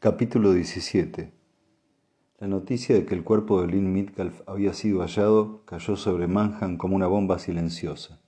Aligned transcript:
Capítulo 0.00 0.52
17 0.52 1.32
La 2.38 2.46
noticia 2.46 2.94
de 2.94 3.04
que 3.04 3.16
el 3.16 3.24
cuerpo 3.24 3.60
de 3.60 3.66
Lynn 3.66 3.92
Midcalf 3.92 4.42
había 4.46 4.72
sido 4.72 5.00
hallado 5.00 5.64
cayó 5.64 5.96
sobre 5.96 6.28
Manhattan 6.28 6.76
como 6.76 6.94
una 6.94 7.08
bomba 7.08 7.40
silenciosa. 7.40 8.20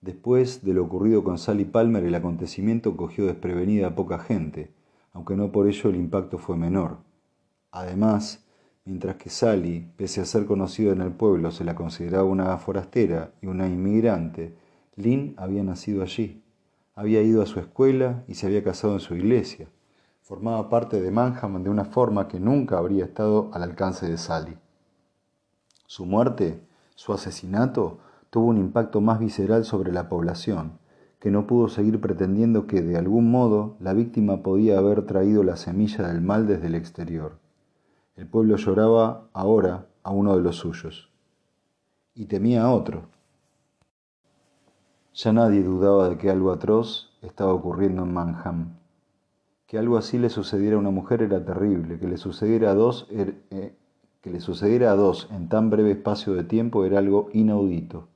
Después 0.00 0.64
de 0.64 0.74
lo 0.74 0.82
ocurrido 0.82 1.22
con 1.22 1.38
Sally 1.38 1.64
Palmer, 1.64 2.02
el 2.02 2.16
acontecimiento 2.16 2.96
cogió 2.96 3.26
desprevenida 3.26 3.86
a 3.86 3.94
poca 3.94 4.18
gente, 4.18 4.72
aunque 5.12 5.36
no 5.36 5.52
por 5.52 5.68
ello 5.68 5.90
el 5.90 5.94
impacto 5.94 6.38
fue 6.38 6.56
menor. 6.56 6.96
Además, 7.70 8.44
mientras 8.84 9.14
que 9.14 9.30
Sally, 9.30 9.92
pese 9.96 10.20
a 10.20 10.24
ser 10.24 10.44
conocida 10.44 10.90
en 10.90 11.02
el 11.02 11.12
pueblo, 11.12 11.52
se 11.52 11.62
la 11.62 11.76
consideraba 11.76 12.24
una 12.24 12.58
forastera 12.58 13.32
y 13.40 13.46
una 13.46 13.68
inmigrante, 13.68 14.56
Lynn 14.96 15.34
había 15.36 15.62
nacido 15.62 16.02
allí, 16.02 16.42
había 16.96 17.22
ido 17.22 17.42
a 17.42 17.46
su 17.46 17.60
escuela 17.60 18.24
y 18.26 18.34
se 18.34 18.48
había 18.48 18.64
casado 18.64 18.94
en 18.94 19.00
su 19.00 19.14
iglesia 19.14 19.68
formaba 20.30 20.68
parte 20.68 21.00
de 21.00 21.10
Manhattan 21.10 21.64
de 21.64 21.70
una 21.70 21.84
forma 21.84 22.28
que 22.28 22.38
nunca 22.38 22.78
habría 22.78 23.04
estado 23.04 23.50
al 23.52 23.64
alcance 23.64 24.08
de 24.08 24.16
Sally. 24.16 24.56
Su 25.88 26.06
muerte, 26.06 26.62
su 26.94 27.12
asesinato, 27.12 27.98
tuvo 28.30 28.46
un 28.46 28.56
impacto 28.56 29.00
más 29.00 29.18
visceral 29.18 29.64
sobre 29.64 29.90
la 29.92 30.08
población, 30.08 30.78
que 31.18 31.32
no 31.32 31.48
pudo 31.48 31.66
seguir 31.66 32.00
pretendiendo 32.00 32.68
que, 32.68 32.80
de 32.80 32.96
algún 32.96 33.28
modo, 33.28 33.74
la 33.80 33.92
víctima 33.92 34.44
podía 34.44 34.78
haber 34.78 35.04
traído 35.04 35.42
la 35.42 35.56
semilla 35.56 36.06
del 36.06 36.20
mal 36.20 36.46
desde 36.46 36.68
el 36.68 36.76
exterior. 36.76 37.40
El 38.14 38.28
pueblo 38.28 38.54
lloraba 38.54 39.26
ahora 39.32 39.88
a 40.04 40.12
uno 40.12 40.36
de 40.36 40.42
los 40.44 40.54
suyos. 40.54 41.10
Y 42.14 42.26
temía 42.26 42.62
a 42.62 42.72
otro. 42.72 43.06
Ya 45.12 45.32
nadie 45.32 45.64
dudaba 45.64 46.08
de 46.08 46.18
que 46.18 46.30
algo 46.30 46.52
atroz 46.52 47.18
estaba 47.20 47.52
ocurriendo 47.52 48.04
en 48.04 48.14
Manhattan. 48.14 48.79
Que 49.70 49.78
algo 49.78 49.98
así 49.98 50.18
le 50.18 50.30
sucediera 50.30 50.74
a 50.74 50.80
una 50.80 50.90
mujer 50.90 51.22
era 51.22 51.44
terrible, 51.44 52.00
que 52.00 52.08
le 52.08 52.16
sucediera 52.16 52.72
a 52.72 52.74
dos, 52.74 53.06
er, 53.08 53.36
eh, 53.52 53.72
que 54.20 54.28
le 54.28 54.40
sucediera 54.40 54.90
a 54.90 54.96
dos 54.96 55.28
en 55.30 55.48
tan 55.48 55.70
breve 55.70 55.92
espacio 55.92 56.34
de 56.34 56.42
tiempo 56.42 56.84
era 56.84 56.98
algo 56.98 57.28
inaudito. 57.34 58.08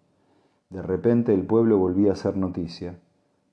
De 0.68 0.82
repente 0.82 1.32
el 1.32 1.42
pueblo 1.42 1.78
volvía 1.78 2.10
a 2.10 2.16
ser 2.16 2.36
noticia. 2.36 2.98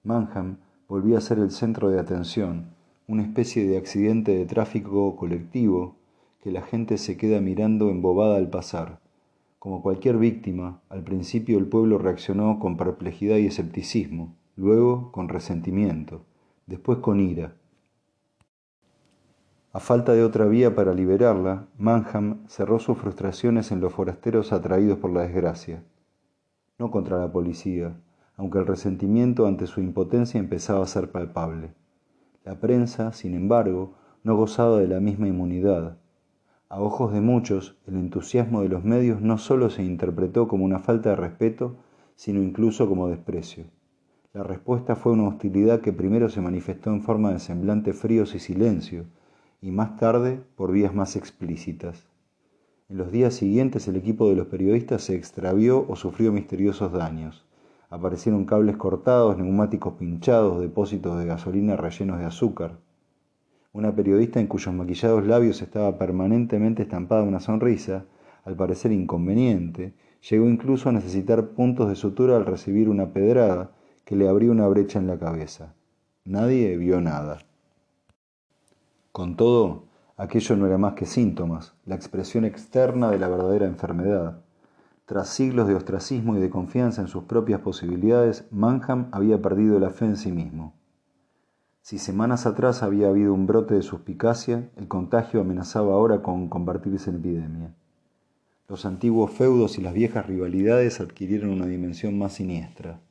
Manham 0.04 0.58
volvía 0.88 1.20
a 1.20 1.22
ser 1.22 1.38
el 1.38 1.52
centro 1.52 1.92
de 1.92 2.00
atención, 2.00 2.74
una 3.08 3.22
especie 3.22 3.68
de 3.68 3.78
accidente 3.78 4.32
de 4.32 4.48
tráfico 4.48 5.16
colectivo 5.16 5.98
que 6.42 6.50
la 6.50 6.64
gente 6.64 6.98
se 6.98 7.18
queda 7.18 7.40
mirando 7.40 7.92
embobada 7.92 8.38
al 8.38 8.50
pasar. 8.50 9.00
Como 9.60 9.84
cualquier 9.84 10.18
víctima, 10.18 10.82
al 10.90 11.04
principio 11.04 11.60
el 11.60 11.68
pueblo 11.68 12.00
reaccionó 12.00 12.58
con 12.58 12.78
perplejidad 12.78 13.38
y 13.38 13.46
escepticismo, 13.46 14.34
luego 14.56 15.12
con 15.12 15.30
resentimiento, 15.30 16.26
después 16.66 16.98
con 16.98 17.20
ira 17.20 17.61
a 19.74 19.80
falta 19.80 20.12
de 20.12 20.24
otra 20.24 20.46
vía 20.48 20.76
para 20.76 20.94
liberarla, 20.94 21.68
Manham 21.78 22.46
cerró 22.48 22.80
sus 22.80 22.98
frustraciones 22.98 23.72
en 23.72 23.80
los 23.80 23.94
forasteros 23.94 24.52
atraídos 24.52 24.98
por 24.98 25.12
la 25.12 25.22
desgracia. 25.22 25.82
No 26.78 26.92
contra 26.92 27.18
la 27.20 27.32
policía, 27.32 27.96
aunque 28.36 28.60
el 28.60 28.68
resentimiento 28.68 29.48
ante 29.48 29.68
su 29.68 29.80
impotencia 29.80 30.40
empezaba 30.40 30.84
a 30.84 30.88
ser 30.88 31.12
palpable. 31.12 31.74
La 32.44 32.60
prensa, 32.60 33.14
sin 33.14 33.34
embargo, 33.34 33.94
no 34.24 34.36
gozaba 34.36 34.78
de 34.78 34.88
la 34.88 35.00
misma 35.00 35.30
inmunidad. 35.30 35.98
A 36.68 36.82
ojos 36.82 37.14
de 37.14 37.22
muchos, 37.22 37.78
el 37.88 37.96
entusiasmo 37.96 38.64
de 38.64 38.70
los 38.70 38.84
medios 38.84 39.22
no 39.22 39.38
solo 39.38 39.70
se 39.70 39.84
interpretó 39.84 40.50
como 40.50 40.66
una 40.66 40.80
falta 40.80 41.12
de 41.12 41.16
respeto, 41.16 41.78
sino 42.16 42.42
incluso 42.42 42.90
como 42.90 43.08
desprecio. 43.08 43.66
La 44.34 44.44
respuesta 44.44 44.98
fue 44.98 45.14
una 45.14 45.30
hostilidad 45.30 45.80
que 45.80 45.94
primero 45.94 46.28
se 46.28 46.42
manifestó 46.42 46.90
en 46.90 47.02
forma 47.02 47.32
de 47.32 47.40
semblantes 47.40 47.98
fríos 47.98 48.36
y 48.36 48.40
silencio, 48.40 49.06
y 49.62 49.72
más 49.72 49.96
tarde 49.98 50.42
por 50.56 50.72
vías 50.72 50.94
más 50.94 51.16
explícitas. 51.16 52.08
En 52.90 52.98
los 52.98 53.12
días 53.12 53.36
siguientes 53.36 53.88
el 53.88 53.96
equipo 53.96 54.28
de 54.28 54.36
los 54.36 54.48
periodistas 54.48 55.04
se 55.04 55.16
extravió 55.16 55.86
o 55.88 55.96
sufrió 55.96 56.32
misteriosos 56.32 56.92
daños. 56.92 57.46
Aparecieron 57.90 58.46
cables 58.46 58.76
cortados, 58.78 59.38
neumáticos 59.38 59.94
pinchados, 59.94 60.60
depósitos 60.60 61.20
de 61.20 61.26
gasolina 61.26 61.76
rellenos 61.76 62.20
de 62.20 62.26
azúcar. 62.26 62.80
Una 63.72 63.96
periodista 63.96 64.40
en 64.40 64.48
cuyos 64.48 64.74
maquillados 64.74 65.26
labios 65.26 65.62
estaba 65.62 65.98
permanentemente 65.98 66.82
estampada 66.82 67.24
una 67.24 67.40
sonrisa, 67.40 68.06
al 68.44 68.56
parecer 68.56 68.92
inconveniente, 68.92 69.94
llegó 70.30 70.50
incluso 70.50 70.90
a 70.90 70.92
necesitar 70.92 71.50
puntos 71.50 71.88
de 71.88 71.96
sutura 71.96 72.36
al 72.36 72.46
recibir 72.46 72.90
una 72.90 73.14
pedrada 73.14 73.72
que 74.04 74.16
le 74.16 74.28
abrió 74.28 74.52
una 74.52 74.68
brecha 74.68 75.00
en 75.00 75.08
la 75.08 75.20
cabeza. 75.20 75.76
Nadie 76.26 76.76
vio 76.78 77.00
nada. 77.00 77.40
Con 79.12 79.36
todo, 79.36 79.88
aquello 80.16 80.56
no 80.56 80.68
era 80.68 80.78
más 80.78 80.94
que 80.94 81.06
síntomas, 81.06 81.74
la 81.86 81.96
expresión 81.96 82.46
externa 82.46 83.12
de 83.12 83.20
la 83.20 83.28
verdadera 83.28 83.66
enfermedad. 83.66 84.42
Tras 85.06 85.28
siglos 85.28 85.68
de 85.68 85.76
ostracismo 85.76 86.38
y 86.38 86.40
de 86.40 86.50
confianza 86.50 87.02
en 87.02 87.10
sus 87.10 87.26
propias 87.26 87.60
posibilidades, 87.60 88.46
Manham 88.52 89.10
había 89.12 89.42
perdido 89.42 89.78
la 89.80 89.90
fe 89.90 90.06
en 90.06 90.16
sí 90.16 90.32
mismo. 90.32 90.76
Si 91.82 92.00
semanas 92.00 92.46
atrás 92.46 92.84
había 92.84 93.10
habido 93.10 93.34
un 93.34 93.48
brote 93.48 93.74
de 93.74 93.82
suspicacia, 93.82 94.70
el 94.78 94.88
contagio 94.88 95.42
amenazaba 95.42 95.94
ahora 95.94 96.22
con 96.22 96.48
convertirse 96.48 97.10
en 97.10 97.18
epidemia. 97.18 97.76
Los 98.70 98.86
antiguos 98.86 99.32
feudos 99.32 99.78
y 99.78 99.82
las 99.82 99.94
viejas 99.94 100.26
rivalidades 100.26 101.02
adquirieron 101.02 101.50
una 101.50 101.66
dimensión 101.66 102.18
más 102.18 102.32
siniestra. 102.32 103.02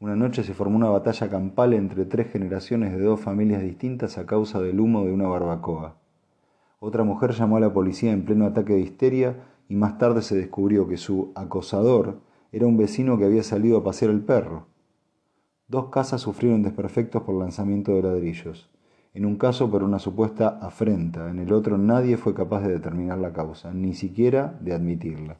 Una 0.00 0.14
noche 0.14 0.44
se 0.44 0.54
formó 0.54 0.76
una 0.76 0.90
batalla 0.90 1.28
campal 1.28 1.74
entre 1.74 2.04
tres 2.04 2.30
generaciones 2.30 2.92
de 2.92 3.00
dos 3.00 3.18
familias 3.18 3.62
distintas 3.62 4.16
a 4.16 4.26
causa 4.26 4.60
del 4.60 4.78
humo 4.78 5.04
de 5.04 5.12
una 5.12 5.26
barbacoa. 5.26 5.96
Otra 6.78 7.02
mujer 7.02 7.32
llamó 7.32 7.56
a 7.56 7.60
la 7.60 7.72
policía 7.72 8.12
en 8.12 8.24
pleno 8.24 8.46
ataque 8.46 8.74
de 8.74 8.80
histeria 8.80 9.42
y 9.68 9.74
más 9.74 9.98
tarde 9.98 10.22
se 10.22 10.36
descubrió 10.36 10.86
que 10.86 10.98
su 10.98 11.32
acosador 11.34 12.20
era 12.52 12.68
un 12.68 12.76
vecino 12.76 13.18
que 13.18 13.24
había 13.24 13.42
salido 13.42 13.78
a 13.78 13.82
pasear 13.82 14.12
el 14.12 14.20
perro. 14.20 14.66
Dos 15.66 15.86
casas 15.86 16.20
sufrieron 16.20 16.62
desperfectos 16.62 17.24
por 17.24 17.34
lanzamiento 17.34 17.92
de 17.92 18.02
ladrillos. 18.02 18.70
En 19.14 19.26
un 19.26 19.34
caso 19.34 19.68
por 19.68 19.82
una 19.82 19.98
supuesta 19.98 20.60
afrenta, 20.62 21.28
en 21.28 21.40
el 21.40 21.52
otro 21.52 21.76
nadie 21.76 22.16
fue 22.16 22.34
capaz 22.34 22.60
de 22.60 22.72
determinar 22.74 23.18
la 23.18 23.32
causa, 23.32 23.74
ni 23.74 23.94
siquiera 23.94 24.56
de 24.60 24.74
admitirla. 24.74 25.38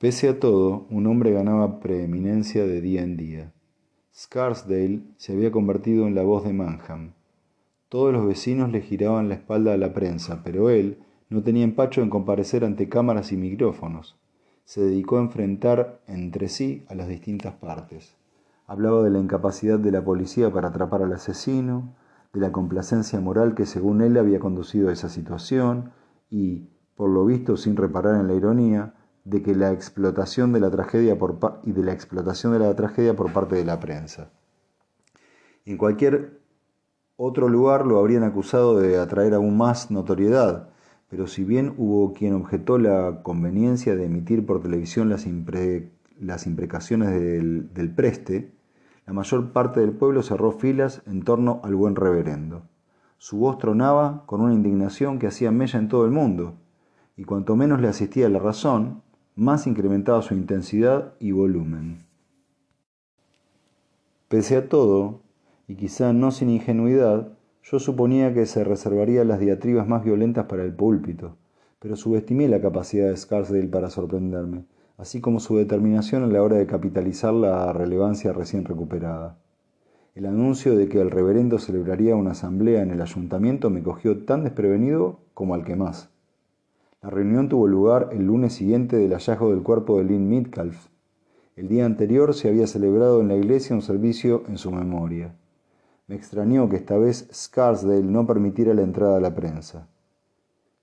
Pese 0.00 0.30
a 0.30 0.40
todo, 0.40 0.86
un 0.88 1.06
hombre 1.06 1.30
ganaba 1.30 1.78
preeminencia 1.78 2.64
de 2.64 2.80
día 2.80 3.02
en 3.02 3.18
día. 3.18 3.52
Scarsdale 4.16 5.02
se 5.18 5.34
había 5.34 5.52
convertido 5.52 6.06
en 6.06 6.14
la 6.14 6.22
voz 6.22 6.42
de 6.42 6.54
Manham. 6.54 7.12
Todos 7.90 8.10
los 8.10 8.26
vecinos 8.26 8.72
le 8.72 8.80
giraban 8.80 9.28
la 9.28 9.34
espalda 9.34 9.74
a 9.74 9.76
la 9.76 9.92
prensa, 9.92 10.40
pero 10.42 10.70
él 10.70 11.00
no 11.28 11.42
tenía 11.42 11.64
empacho 11.64 12.00
en 12.00 12.08
comparecer 12.08 12.64
ante 12.64 12.88
cámaras 12.88 13.30
y 13.30 13.36
micrófonos. 13.36 14.18
Se 14.64 14.80
dedicó 14.80 15.18
a 15.18 15.20
enfrentar 15.20 16.00
entre 16.06 16.48
sí 16.48 16.82
a 16.88 16.94
las 16.94 17.06
distintas 17.06 17.52
partes. 17.56 18.16
Hablaba 18.66 19.02
de 19.02 19.10
la 19.10 19.18
incapacidad 19.18 19.78
de 19.78 19.90
la 19.92 20.02
policía 20.02 20.50
para 20.50 20.68
atrapar 20.68 21.02
al 21.02 21.12
asesino, 21.12 21.94
de 22.32 22.40
la 22.40 22.52
complacencia 22.52 23.20
moral 23.20 23.54
que 23.54 23.66
según 23.66 24.00
él 24.00 24.16
había 24.16 24.40
conducido 24.40 24.88
a 24.88 24.94
esa 24.94 25.10
situación 25.10 25.92
y, 26.30 26.70
por 26.94 27.10
lo 27.10 27.26
visto 27.26 27.58
sin 27.58 27.76
reparar 27.76 28.18
en 28.18 28.28
la 28.28 28.34
ironía, 28.34 28.94
de 29.24 29.42
que 29.42 29.54
la 29.54 29.72
explotación 29.72 30.52
de 30.52 30.60
la 30.60 30.70
tragedia 30.70 31.18
por 31.18 31.38
y 31.64 31.72
de 31.72 31.82
la 31.82 31.92
explotación 31.92 32.52
de 32.52 32.60
la 32.60 32.74
tragedia 32.74 33.14
por 33.14 33.32
parte 33.32 33.56
de 33.56 33.64
la 33.64 33.78
prensa. 33.78 34.30
En 35.64 35.76
cualquier 35.76 36.40
otro 37.16 37.48
lugar 37.48 37.86
lo 37.86 37.98
habrían 37.98 38.22
acusado 38.22 38.80
de 38.80 38.98
atraer 38.98 39.34
aún 39.34 39.56
más 39.56 39.90
notoriedad, 39.90 40.70
pero 41.08 41.26
si 41.26 41.44
bien 41.44 41.74
hubo 41.76 42.14
quien 42.14 42.34
objetó 42.34 42.78
la 42.78 43.22
conveniencia 43.22 43.94
de 43.94 44.06
emitir 44.06 44.46
por 44.46 44.62
televisión 44.62 45.10
las, 45.10 45.26
imprecaciones 45.26 47.10
del 47.10 47.94
preste, 47.94 48.54
la 49.06 49.12
mayor 49.12 49.52
parte 49.52 49.80
del 49.80 49.92
pueblo 49.92 50.22
cerró 50.22 50.52
filas 50.52 51.02
en 51.06 51.22
torno 51.22 51.60
al 51.64 51.74
buen 51.74 51.96
reverendo. 51.96 52.62
Su 53.18 53.38
voz 53.38 53.58
tronaba 53.58 54.24
con 54.24 54.40
una 54.40 54.54
indignación 54.54 55.18
que 55.18 55.26
hacía 55.26 55.50
mella 55.50 55.78
en 55.78 55.88
todo 55.88 56.06
el 56.06 56.10
mundo, 56.10 56.54
y 57.16 57.24
cuanto 57.24 57.54
menos 57.54 57.80
le 57.80 57.88
asistía 57.88 58.28
la 58.28 58.38
razón, 58.38 59.02
más 59.40 59.66
incrementaba 59.66 60.20
su 60.20 60.34
intensidad 60.34 61.14
y 61.18 61.32
volumen. 61.32 62.04
Pese 64.28 64.58
a 64.58 64.68
todo, 64.68 65.22
y 65.66 65.76
quizá 65.76 66.12
no 66.12 66.30
sin 66.30 66.50
ingenuidad, 66.50 67.32
yo 67.62 67.78
suponía 67.78 68.34
que 68.34 68.44
se 68.44 68.64
reservaría 68.64 69.24
las 69.24 69.40
diatribas 69.40 69.88
más 69.88 70.04
violentas 70.04 70.44
para 70.44 70.62
el 70.62 70.74
púlpito, 70.74 71.38
pero 71.78 71.96
subestimé 71.96 72.48
la 72.48 72.60
capacidad 72.60 73.08
de 73.08 73.16
Scarsdale 73.16 73.68
para 73.68 73.88
sorprenderme, 73.88 74.66
así 74.98 75.22
como 75.22 75.40
su 75.40 75.56
determinación 75.56 76.22
a 76.22 76.26
la 76.26 76.42
hora 76.42 76.58
de 76.58 76.66
capitalizar 76.66 77.32
la 77.32 77.72
relevancia 77.72 78.34
recién 78.34 78.66
recuperada. 78.66 79.38
El 80.14 80.26
anuncio 80.26 80.76
de 80.76 80.86
que 80.90 81.00
el 81.00 81.10
reverendo 81.10 81.58
celebraría 81.58 82.14
una 82.14 82.32
asamblea 82.32 82.82
en 82.82 82.90
el 82.90 83.00
ayuntamiento 83.00 83.70
me 83.70 83.82
cogió 83.82 84.22
tan 84.26 84.44
desprevenido 84.44 85.20
como 85.32 85.54
al 85.54 85.64
que 85.64 85.76
más. 85.76 86.09
La 87.02 87.08
reunión 87.08 87.48
tuvo 87.48 87.66
lugar 87.66 88.10
el 88.12 88.26
lunes 88.26 88.52
siguiente 88.52 88.96
del 88.96 89.12
hallazgo 89.12 89.50
del 89.50 89.62
cuerpo 89.62 89.96
de 89.96 90.04
Lynn 90.04 90.28
Midcalf. 90.28 90.88
El 91.56 91.66
día 91.66 91.86
anterior 91.86 92.34
se 92.34 92.50
había 92.50 92.66
celebrado 92.66 93.22
en 93.22 93.28
la 93.28 93.36
iglesia 93.36 93.74
un 93.74 93.80
servicio 93.80 94.42
en 94.48 94.58
su 94.58 94.70
memoria. 94.70 95.34
Me 96.08 96.14
extrañó 96.14 96.68
que 96.68 96.76
esta 96.76 96.98
vez 96.98 97.26
Scarsdale 97.32 98.02
no 98.02 98.26
permitiera 98.26 98.74
la 98.74 98.82
entrada 98.82 99.16
a 99.16 99.20
la 99.20 99.34
prensa. 99.34 99.88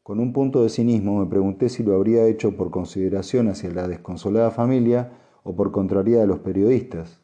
Con 0.02 0.20
un 0.20 0.34
punto 0.34 0.64
de 0.64 0.70
cinismo 0.70 1.20
me 1.20 1.30
pregunté 1.30 1.70
si 1.70 1.84
lo 1.84 1.94
habría 1.94 2.26
hecho 2.26 2.58
por 2.58 2.72
consideración 2.72 3.48
hacia 3.50 3.70
la 3.70 3.88
desconsolada 3.88 4.50
familia 4.50 5.12
o 5.44 5.56
por 5.56 5.72
contrariedad 5.72 6.22
de 6.22 6.28
los 6.28 6.40
periodistas. 6.40 7.22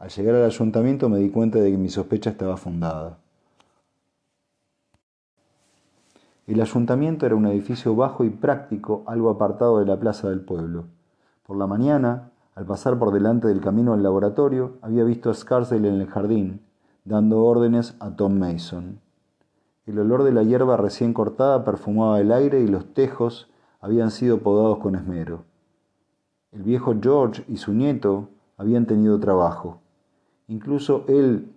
Al 0.00 0.10
llegar 0.10 0.34
al 0.34 0.46
ayuntamiento 0.46 1.08
me 1.08 1.18
di 1.18 1.30
cuenta 1.30 1.60
de 1.60 1.70
que 1.70 1.78
mi 1.78 1.90
sospecha 1.90 2.30
estaba 2.30 2.56
fundada. 2.56 3.20
El 6.46 6.60
ayuntamiento 6.60 7.26
era 7.26 7.34
un 7.34 7.46
edificio 7.46 7.96
bajo 7.96 8.22
y 8.22 8.30
práctico, 8.30 9.02
algo 9.06 9.30
apartado 9.30 9.80
de 9.80 9.86
la 9.86 9.98
plaza 9.98 10.30
del 10.30 10.42
pueblo. 10.42 10.84
Por 11.44 11.56
la 11.56 11.66
mañana, 11.66 12.30
al 12.54 12.66
pasar 12.66 12.98
por 13.00 13.12
delante 13.12 13.48
del 13.48 13.60
camino 13.60 13.92
al 13.92 14.04
laboratorio, 14.04 14.74
había 14.80 15.02
visto 15.02 15.28
a 15.28 15.34
Scarsdale 15.34 15.88
en 15.88 16.00
el 16.00 16.06
jardín, 16.06 16.60
dando 17.04 17.44
órdenes 17.44 17.96
a 17.98 18.14
Tom 18.14 18.38
Mason. 18.38 19.00
El 19.86 19.98
olor 19.98 20.22
de 20.22 20.32
la 20.32 20.44
hierba 20.44 20.76
recién 20.76 21.12
cortada 21.12 21.64
perfumaba 21.64 22.20
el 22.20 22.30
aire 22.30 22.60
y 22.60 22.68
los 22.68 22.94
tejos 22.94 23.50
habían 23.80 24.12
sido 24.12 24.38
podados 24.38 24.78
con 24.78 24.94
esmero. 24.94 25.44
El 26.52 26.62
viejo 26.62 26.94
George 27.02 27.44
y 27.48 27.56
su 27.56 27.72
nieto 27.72 28.28
habían 28.56 28.86
tenido 28.86 29.18
trabajo. 29.18 29.80
Incluso 30.46 31.04
él, 31.08 31.55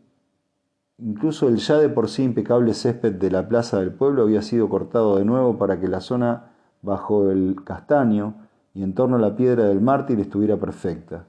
incluso 1.02 1.48
el 1.48 1.58
ya 1.58 1.78
de 1.78 1.90
por 1.90 2.10
sí 2.10 2.24
impecable 2.24 2.74
césped 2.74 3.14
de 3.14 3.32
la 3.32 3.48
plaza 3.48 3.80
del 3.80 3.94
pueblo 3.94 4.24
había 4.24 4.42
sido 4.42 4.70
cortado 4.70 5.18
de 5.18 5.26
nuevo 5.26 5.58
para 5.58 5.80
que 5.80 5.88
la 5.88 6.02
zona 6.02 6.52
bajo 6.82 7.30
el 7.30 7.58
castaño 7.64 8.36
y 8.74 8.84
en 8.84 8.94
torno 8.94 9.18
a 9.18 9.20
la 9.20 9.36
piedra 9.36 9.66
del 9.66 9.82
mártir 9.82 10.20
estuviera 10.20 10.58
perfecta. 10.58 11.26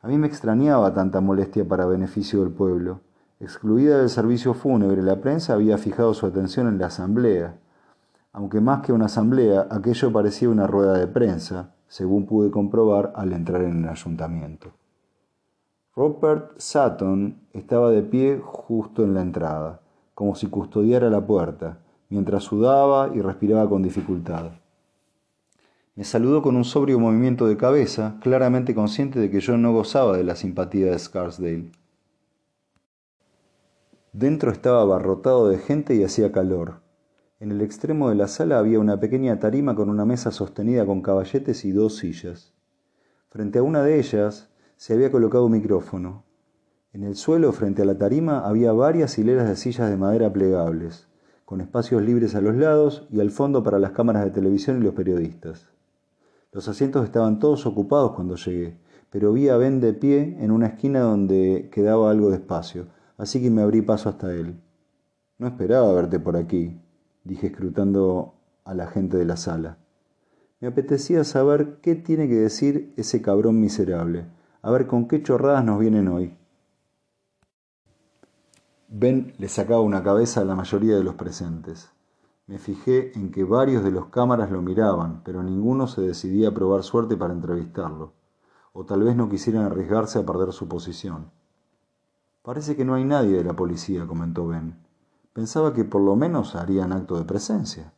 A 0.00 0.08
mí 0.08 0.18
me 0.18 0.26
extrañaba 0.26 0.92
tanta 0.94 1.20
molestia 1.20 1.66
para 1.66 1.86
beneficio 1.86 2.40
del 2.40 2.50
pueblo. 2.50 3.00
Excluida 3.38 3.98
del 3.98 4.08
servicio 4.08 4.54
fúnebre, 4.54 5.02
la 5.02 5.20
prensa 5.20 5.54
había 5.54 5.78
fijado 5.78 6.14
su 6.14 6.26
atención 6.26 6.68
en 6.68 6.78
la 6.78 6.86
asamblea, 6.86 7.56
aunque 8.32 8.60
más 8.60 8.80
que 8.80 8.92
una 8.92 9.06
asamblea, 9.06 9.66
aquello 9.70 10.12
parecía 10.12 10.48
una 10.48 10.66
rueda 10.66 10.94
de 10.94 11.06
prensa, 11.06 11.74
según 11.86 12.24
pude 12.24 12.50
comprobar 12.50 13.12
al 13.14 13.32
entrar 13.32 13.62
en 13.62 13.84
el 13.84 13.88
ayuntamiento. 13.90 14.72
Robert 15.94 16.58
Sutton 16.58 17.36
estaba 17.52 17.90
de 17.90 18.02
pie 18.02 18.40
justo 18.42 19.04
en 19.04 19.12
la 19.12 19.20
entrada, 19.20 19.82
como 20.14 20.34
si 20.34 20.46
custodiara 20.46 21.10
la 21.10 21.26
puerta, 21.26 21.80
mientras 22.08 22.44
sudaba 22.44 23.10
y 23.14 23.20
respiraba 23.20 23.68
con 23.68 23.82
dificultad. 23.82 24.52
Me 25.94 26.04
saludó 26.04 26.40
con 26.40 26.56
un 26.56 26.64
sobrio 26.64 26.98
movimiento 26.98 27.46
de 27.46 27.58
cabeza, 27.58 28.16
claramente 28.22 28.74
consciente 28.74 29.20
de 29.20 29.30
que 29.30 29.40
yo 29.40 29.58
no 29.58 29.74
gozaba 29.74 30.16
de 30.16 30.24
la 30.24 30.34
simpatía 30.34 30.86
de 30.86 30.98
Scarsdale. 30.98 31.70
Dentro 34.14 34.50
estaba 34.50 34.80
abarrotado 34.80 35.48
de 35.50 35.58
gente 35.58 35.94
y 35.94 36.04
hacía 36.04 36.32
calor. 36.32 36.80
En 37.38 37.50
el 37.50 37.60
extremo 37.60 38.08
de 38.08 38.14
la 38.14 38.28
sala 38.28 38.58
había 38.58 38.80
una 38.80 38.98
pequeña 38.98 39.38
tarima 39.38 39.74
con 39.74 39.90
una 39.90 40.06
mesa 40.06 40.30
sostenida 40.30 40.86
con 40.86 41.02
caballetes 41.02 41.66
y 41.66 41.72
dos 41.72 41.98
sillas. 41.98 42.54
Frente 43.28 43.58
a 43.58 43.62
una 43.62 43.82
de 43.82 43.98
ellas 43.98 44.51
se 44.82 44.94
había 44.94 45.12
colocado 45.12 45.46
un 45.46 45.52
micrófono. 45.52 46.24
En 46.92 47.04
el 47.04 47.14
suelo, 47.14 47.52
frente 47.52 47.82
a 47.82 47.84
la 47.84 47.98
tarima, 47.98 48.40
había 48.40 48.72
varias 48.72 49.16
hileras 49.16 49.48
de 49.48 49.54
sillas 49.54 49.88
de 49.88 49.96
madera 49.96 50.32
plegables, 50.32 51.06
con 51.44 51.60
espacios 51.60 52.02
libres 52.02 52.34
a 52.34 52.40
los 52.40 52.56
lados 52.56 53.06
y 53.08 53.20
al 53.20 53.30
fondo 53.30 53.62
para 53.62 53.78
las 53.78 53.92
cámaras 53.92 54.24
de 54.24 54.32
televisión 54.32 54.78
y 54.78 54.84
los 54.84 54.94
periodistas. 54.94 55.68
Los 56.50 56.66
asientos 56.66 57.04
estaban 57.04 57.38
todos 57.38 57.64
ocupados 57.64 58.10
cuando 58.16 58.34
llegué, 58.34 58.76
pero 59.08 59.32
vi 59.32 59.50
a 59.50 59.56
Ben 59.56 59.78
de 59.78 59.92
pie 59.92 60.36
en 60.40 60.50
una 60.50 60.66
esquina 60.66 60.98
donde 60.98 61.70
quedaba 61.70 62.10
algo 62.10 62.30
de 62.30 62.38
espacio 62.38 62.86
así 63.18 63.40
que 63.40 63.52
me 63.52 63.62
abrí 63.62 63.82
paso 63.82 64.08
hasta 64.08 64.34
él. 64.34 64.60
No 65.38 65.46
esperaba 65.46 65.92
verte 65.92 66.18
por 66.18 66.36
aquí, 66.36 66.80
dije 67.22 67.46
escrutando 67.46 68.34
a 68.64 68.74
la 68.74 68.88
gente 68.88 69.16
de 69.16 69.26
la 69.26 69.36
sala. 69.36 69.78
Me 70.58 70.66
apetecía 70.66 71.22
saber 71.22 71.78
qué 71.82 71.94
tiene 71.94 72.26
que 72.26 72.34
decir 72.34 72.92
ese 72.96 73.22
cabrón 73.22 73.60
miserable, 73.60 74.26
a 74.62 74.70
ver 74.70 74.86
con 74.86 75.08
qué 75.08 75.22
chorradas 75.22 75.64
nos 75.64 75.80
vienen 75.80 76.08
hoy. 76.08 76.36
Ben 78.88 79.34
le 79.38 79.48
sacaba 79.48 79.80
una 79.80 80.02
cabeza 80.02 80.40
a 80.40 80.44
la 80.44 80.54
mayoría 80.54 80.96
de 80.96 81.02
los 81.02 81.16
presentes. 81.16 81.90
Me 82.46 82.58
fijé 82.58 83.16
en 83.18 83.32
que 83.32 83.42
varios 83.44 83.82
de 83.82 83.90
los 83.90 84.06
cámaras 84.06 84.50
lo 84.50 84.62
miraban, 84.62 85.22
pero 85.24 85.42
ninguno 85.42 85.86
se 85.86 86.02
decidía 86.02 86.48
a 86.48 86.54
probar 86.54 86.82
suerte 86.82 87.16
para 87.16 87.32
entrevistarlo, 87.32 88.12
o 88.72 88.84
tal 88.84 89.02
vez 89.02 89.16
no 89.16 89.28
quisieran 89.28 89.64
arriesgarse 89.64 90.18
a 90.18 90.26
perder 90.26 90.52
su 90.52 90.68
posición. 90.68 91.30
Parece 92.42 92.76
que 92.76 92.84
no 92.84 92.94
hay 92.94 93.04
nadie 93.04 93.36
de 93.36 93.44
la 93.44 93.54
policía, 93.54 94.06
comentó 94.06 94.46
Ben. 94.46 94.76
Pensaba 95.32 95.72
que 95.72 95.84
por 95.84 96.02
lo 96.02 96.14
menos 96.14 96.54
harían 96.54 96.92
acto 96.92 97.16
de 97.16 97.24
presencia. 97.24 97.92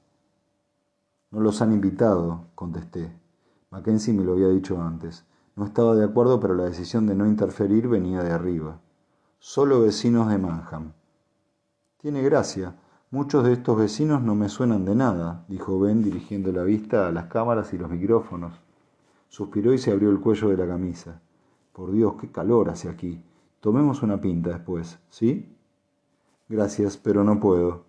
No 1.30 1.40
los 1.40 1.60
han 1.60 1.72
invitado, 1.72 2.46
contesté. 2.54 3.12
Mackenzie 3.70 4.14
me 4.14 4.22
lo 4.22 4.34
había 4.34 4.48
dicho 4.48 4.80
antes. 4.80 5.26
No 5.56 5.66
estaba 5.66 5.94
de 5.94 6.04
acuerdo, 6.04 6.40
pero 6.40 6.54
la 6.54 6.64
decisión 6.64 7.06
de 7.06 7.14
no 7.14 7.26
interferir 7.26 7.88
venía 7.88 8.22
de 8.22 8.32
arriba. 8.32 8.80
Solo 9.38 9.82
vecinos 9.82 10.28
de 10.28 10.38
Manham. 10.38 10.92
Tiene 11.98 12.22
gracia. 12.22 12.76
Muchos 13.10 13.44
de 13.44 13.52
estos 13.52 13.78
vecinos 13.78 14.20
no 14.22 14.34
me 14.34 14.48
suenan 14.48 14.84
de 14.84 14.96
nada, 14.96 15.44
dijo 15.48 15.78
Ben 15.78 16.02
dirigiendo 16.02 16.50
la 16.50 16.64
vista 16.64 17.06
a 17.06 17.12
las 17.12 17.26
cámaras 17.26 17.72
y 17.72 17.78
los 17.78 17.88
micrófonos. 17.88 18.52
Suspiró 19.28 19.72
y 19.72 19.78
se 19.78 19.92
abrió 19.92 20.10
el 20.10 20.20
cuello 20.20 20.48
de 20.48 20.56
la 20.56 20.66
camisa. 20.66 21.20
Por 21.72 21.92
Dios, 21.92 22.14
qué 22.20 22.32
calor 22.32 22.70
hace 22.70 22.88
aquí. 22.88 23.22
Tomemos 23.60 24.02
una 24.02 24.20
pinta 24.20 24.50
después, 24.50 24.98
¿sí? 25.08 25.56
Gracias, 26.48 26.96
pero 26.96 27.22
no 27.22 27.38
puedo. 27.38 27.84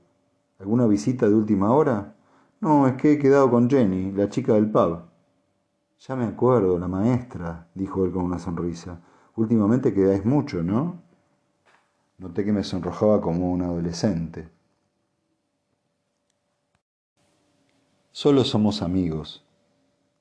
¿Alguna 0.59 0.85
visita 0.85 1.27
de 1.27 1.35
última 1.35 1.73
hora? 1.73 2.15
No, 2.61 2.87
es 2.87 2.93
que 2.93 3.13
he 3.13 3.19
quedado 3.19 3.49
con 3.49 3.69
Jenny, 3.69 4.11
la 4.11 4.29
chica 4.29 4.53
del 4.53 4.69
pub. 4.69 5.14
Ya 5.99 6.15
me 6.15 6.25
acuerdo, 6.25 6.77
la 6.77 6.87
maestra, 6.87 7.67
dijo 7.73 8.05
él 8.05 8.11
con 8.11 8.23
una 8.25 8.39
sonrisa. 8.39 9.01
Últimamente 9.35 9.93
quedáis 9.93 10.25
mucho, 10.25 10.61
¿no? 10.63 11.01
Noté 12.17 12.45
que 12.45 12.53
me 12.53 12.63
sonrojaba 12.63 13.21
como 13.21 13.51
un 13.51 13.61
adolescente. 13.61 14.49
Solo 18.11 18.43
somos 18.43 18.81
amigos. 18.81 19.45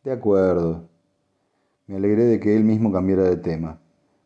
De 0.02 0.12
acuerdo. 0.12 0.88
Me 1.86 1.96
alegré 1.96 2.24
de 2.24 2.40
que 2.40 2.56
él 2.56 2.64
mismo 2.64 2.90
cambiara 2.90 3.24
de 3.24 3.36
tema. 3.36 3.78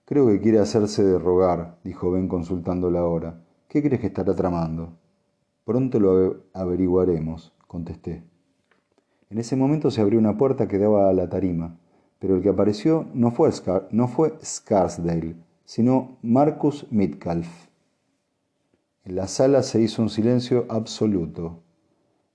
Creo 0.05 0.27
que 0.29 0.41
quiere 0.41 0.59
hacerse 0.59 1.05
de 1.05 1.19
rogar, 1.19 1.79
dijo 1.85 2.11
Ben 2.11 2.29
consultando 2.29 2.91
la 2.91 3.05
hora. 3.05 3.43
¿Qué 3.69 3.83
crees 3.83 4.01
que 4.01 4.07
estará 4.07 4.35
tramando? 4.35 4.97
Pronto 5.65 6.01
lo 6.01 6.45
averiguaremos, 6.55 7.53
contesté. 7.67 8.25
En 9.31 9.39
ese 9.39 9.57
momento 9.57 9.91
se 9.91 10.01
abrió 10.01 10.19
una 10.19 10.39
puerta 10.39 10.69
que 10.69 10.79
daba 10.79 11.11
a 11.11 11.13
la 11.13 11.29
tarima, 11.29 11.77
pero 12.19 12.37
el 12.37 12.43
que 12.43 12.49
apareció 12.49 13.07
no 13.13 13.31
fue, 13.31 13.51
no 13.91 14.09
fue 14.09 14.35
Scarsdale, 14.43 15.37
sino 15.65 16.17
Marcus 16.23 16.87
Midcalf. 16.91 17.69
En 19.05 19.17
la 19.17 19.27
sala 19.27 19.63
se 19.63 19.81
hizo 19.83 20.01
un 20.01 20.09
silencio 20.09 20.65
absoluto. 20.69 21.63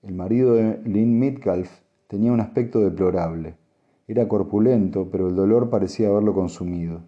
El 0.02 0.14
marido 0.14 0.54
de 0.54 0.80
Lynn 0.84 1.18
Midcalf 1.18 1.70
tenía 2.06 2.32
un 2.32 2.40
aspecto 2.40 2.80
deplorable. 2.80 3.56
Era 4.06 4.28
corpulento, 4.28 5.08
pero 5.10 5.28
el 5.28 5.34
dolor 5.34 5.70
parecía 5.70 6.08
haberlo 6.08 6.34
consumido. 6.34 7.02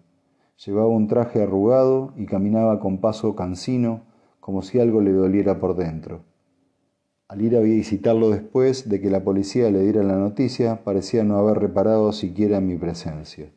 Llevaba 0.65 0.87
un 0.87 1.07
traje 1.07 1.43
arrugado 1.43 2.13
y 2.17 2.25
caminaba 2.25 2.79
con 2.79 2.97
paso 2.99 3.35
cansino, 3.35 4.01
como 4.39 4.63
si 4.63 4.79
algo 4.79 4.99
le 5.01 5.11
doliera 5.11 5.59
por 5.59 5.75
dentro. 5.75 6.23
Al 7.29 7.41
ir 7.41 7.57
a 7.57 7.59
visitarlo 7.59 8.29
después 8.29 8.87
de 8.87 9.01
que 9.01 9.09
la 9.09 9.21
policía 9.21 9.69
le 9.69 9.81
diera 9.81 10.01
la 10.01 10.15
noticia, 10.15 10.85
parecía 10.85 11.25
no 11.25 11.37
haber 11.37 11.59
reparado 11.59 12.13
siquiera 12.13 12.57
en 12.57 12.67
mi 12.67 12.77
presencia. 12.77 13.51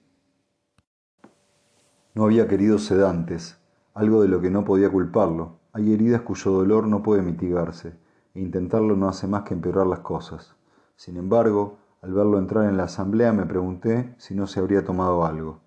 No 2.15 2.25
había 2.25 2.49
querido 2.49 2.79
sedantes, 2.79 3.59
algo 3.95 4.23
de 4.23 4.29
lo 4.29 4.41
que 4.41 4.51
no 4.51 4.65
podía 4.65 4.91
culparlo. 4.91 5.61
Hay 5.73 5.93
heridas 5.93 6.23
cuyo 6.23 6.51
dolor 6.51 6.89
no 6.89 7.05
puede 7.05 7.23
mitigarse, 7.23 7.93
e 8.35 8.41
intentarlo 8.41 8.97
no 8.97 9.09
hace 9.09 9.29
más 9.29 9.45
que 9.45 9.55
empeorar 9.55 9.87
las 9.87 10.01
cosas. 10.01 10.57
Sin 10.97 11.17
embargo, 11.17 11.79
al 12.03 12.13
verlo 12.13 12.41
entrar 12.41 12.69
en 12.69 12.77
la 12.77 12.85
asamblea 12.85 13.33
me 13.33 13.47
pregunté 13.47 14.15
si 14.19 14.35
no 14.35 14.49
se 14.49 14.59
habría 14.59 14.85
tomado 14.85 15.25
algo. 15.25 15.61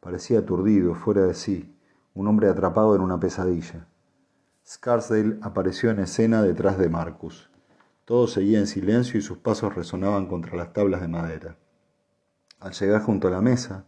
Parecía 0.00 0.40
aturdido, 0.40 0.94
fuera 0.94 1.22
de 1.22 1.32
sí, 1.32 1.74
un 2.14 2.28
hombre 2.28 2.50
atrapado 2.50 2.94
en 2.94 3.00
una 3.00 3.18
pesadilla. 3.18 3.88
Scarsdale 4.66 5.38
apareció 5.42 5.90
en 5.90 6.00
escena 6.00 6.42
detrás 6.42 6.76
de 6.76 6.88
Marcus. 6.88 7.50
Todo 8.04 8.26
seguía 8.26 8.58
en 8.58 8.66
silencio 8.66 9.18
y 9.18 9.22
sus 9.22 9.38
pasos 9.38 9.74
resonaban 9.74 10.26
contra 10.26 10.56
las 10.56 10.72
tablas 10.72 11.00
de 11.00 11.08
madera. 11.08 11.56
Al 12.58 12.72
llegar 12.72 13.02
junto 13.02 13.28
a 13.28 13.30
la 13.30 13.40
mesa, 13.40 13.84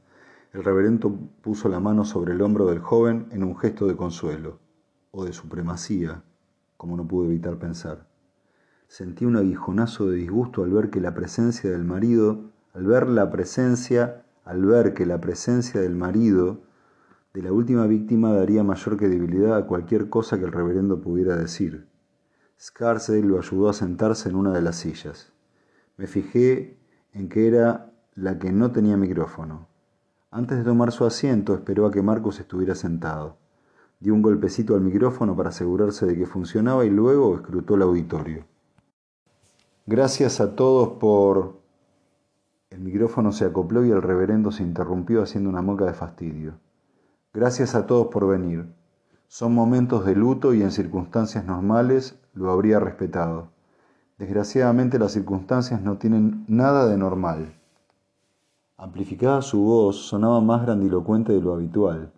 el 0.53 0.63
reverendo 0.63 1.13
puso 1.43 1.69
la 1.69 1.81
mano 1.81 2.05
sobre 2.05 2.33
el 2.33 2.43
hombro 2.43 2.67
del 2.67 2.79
joven 2.79 3.27
en 3.33 3.43
un 3.43 3.57
gesto 3.57 3.87
de 3.87 3.97
consuelo, 3.97 4.61
o 5.11 5.25
de 5.25 5.33
supremacía, 5.33 6.23
como 6.77 6.97
no 6.97 7.09
pude 7.09 7.27
evitar 7.27 7.59
pensar. 7.59 8.07
Sentí 8.87 9.25
un 9.25 9.37
aguijonazo 9.37 10.09
de 10.09 10.17
disgusto 10.17 10.63
al 10.63 10.71
ver 10.71 10.91
que 10.91 11.01
la 11.01 11.13
presencia 11.13 11.71
del 11.71 11.85
marido, 11.85 12.53
al 12.73 12.87
ver 12.87 13.09
la 13.09 13.31
presencia 13.31 14.25
al 14.49 14.65
ver 14.65 14.95
que 14.95 15.05
la 15.05 15.21
presencia 15.21 15.79
del 15.83 15.95
marido 15.95 16.63
La 17.43 17.53
última 17.53 17.87
víctima 17.87 18.33
daría 18.33 18.65
mayor 18.65 18.97
credibilidad 18.97 19.57
a 19.57 19.65
cualquier 19.65 20.09
cosa 20.09 20.41
que 20.41 20.45
el 20.45 20.51
reverendo 20.51 21.01
pudiera 21.01 21.37
decir. 21.37 21.87
Scarsdale 22.61 23.23
lo 23.23 23.39
ayudó 23.39 23.69
a 23.69 23.73
sentarse 23.73 24.29
en 24.29 24.35
una 24.35 24.51
de 24.53 24.61
las 24.61 24.75
sillas. 24.75 25.33
Me 25.97 26.09
fijé 26.09 26.81
en 27.13 27.29
que 27.29 27.47
era 27.47 27.93
la 28.17 28.41
que 28.41 28.51
no 28.51 28.73
tenía 28.73 28.97
micrófono. 28.97 29.69
Antes 30.33 30.59
de 30.59 30.65
tomar 30.65 30.91
su 30.91 31.05
asiento 31.05 31.55
esperó 31.55 31.87
a 31.87 31.93
que 31.93 32.03
Marcus 32.03 32.41
estuviera 32.41 32.75
sentado. 32.75 33.37
Dio 34.01 34.15
un 34.15 34.23
golpecito 34.23 34.75
al 34.75 34.81
micrófono 34.81 35.37
para 35.37 35.51
asegurarse 35.51 36.07
de 36.07 36.17
que 36.17 36.27
funcionaba 36.27 36.85
y 36.87 36.91
luego 36.91 37.37
escrutó 37.37 37.77
el 37.77 37.83
auditorio. 37.83 38.47
Gracias 39.87 40.41
a 40.41 40.57
todos 40.57 40.99
por... 40.99 41.61
El 42.71 42.81
micrófono 42.81 43.31
se 43.31 43.45
acopló 43.45 43.85
y 43.85 43.93
el 43.93 44.03
reverendo 44.03 44.51
se 44.51 44.65
interrumpió 44.65 45.23
haciendo 45.23 45.49
una 45.49 45.63
moca 45.63 45.85
de 45.85 45.95
fastidio. 45.95 46.59
Gracias 47.35 47.75
a 47.75 47.87
todos 47.87 48.07
por 48.07 48.27
venir. 48.27 48.67
Son 49.27 49.55
momentos 49.55 50.07
de 50.07 50.15
luto 50.15 50.55
y 50.55 50.63
en 50.63 50.71
circunstancias 50.71 51.45
normales 51.45 52.19
lo 52.33 52.51
habría 52.51 52.81
respetado. 52.81 53.49
Desgraciadamente 54.17 54.99
las 54.99 55.13
circunstancias 55.13 55.83
no 55.83 55.99
tienen 55.99 56.47
nada 56.49 56.87
de 56.89 56.97
normal. 56.97 57.55
Amplificada 58.79 59.43
su 59.43 59.61
voz 59.61 59.97
sonaba 60.09 60.41
más 60.41 60.63
grandilocuente 60.63 61.33
de 61.33 61.43
lo 61.43 61.53
habitual. 61.53 62.13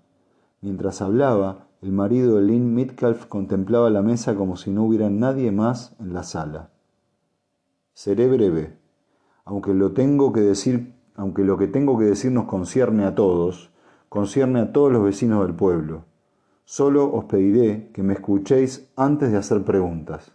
Mientras 0.61 1.03
hablaba, 1.03 1.67
el 1.83 1.91
marido 1.91 2.37
de 2.37 2.43
Lynn 2.43 2.75
Mitcalf 2.75 3.27
contemplaba 3.27 3.91
la 3.91 4.03
mesa 4.03 4.37
como 4.37 4.57
si 4.57 4.71
no 4.71 4.85
hubiera 4.85 5.11
nadie 5.11 5.51
más 5.51 5.97
en 5.99 6.13
la 6.13 6.23
sala. 6.23 6.71
Seré 7.95 8.29
breve. 8.29 8.79
Aunque 9.45 9.75
lo 9.75 9.93
tengo 9.93 10.33
que 10.33 10.41
decir, 10.41 10.95
aunque 11.17 11.43
lo 11.43 11.59
que 11.59 11.67
tengo 11.67 11.99
que 11.99 12.05
decir 12.05 12.31
nos 12.31 12.45
concierne 12.45 13.05
a 13.05 13.15
todos, 13.15 13.71
concierne 14.11 14.59
a 14.61 14.73
todos 14.73 14.93
los 14.93 15.05
vecinos 15.05 15.47
del 15.47 15.55
pueblo. 15.55 16.05
Solo 16.65 17.11
os 17.15 17.27
pediré 17.27 17.91
que 17.95 18.03
me 18.03 18.15
escuchéis 18.15 18.91
antes 18.97 19.31
de 19.31 19.39
hacer 19.39 19.65
preguntas. 19.65 20.33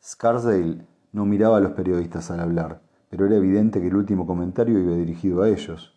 Scarsdale 0.00 0.86
no 1.12 1.26
miraba 1.26 1.56
a 1.56 1.60
los 1.60 1.72
periodistas 1.72 2.30
al 2.30 2.38
hablar, 2.38 2.80
pero 3.10 3.26
era 3.26 3.34
evidente 3.34 3.80
que 3.80 3.88
el 3.88 3.96
último 3.96 4.24
comentario 4.24 4.78
iba 4.78 4.94
dirigido 4.94 5.42
a 5.42 5.48
ellos. 5.48 5.92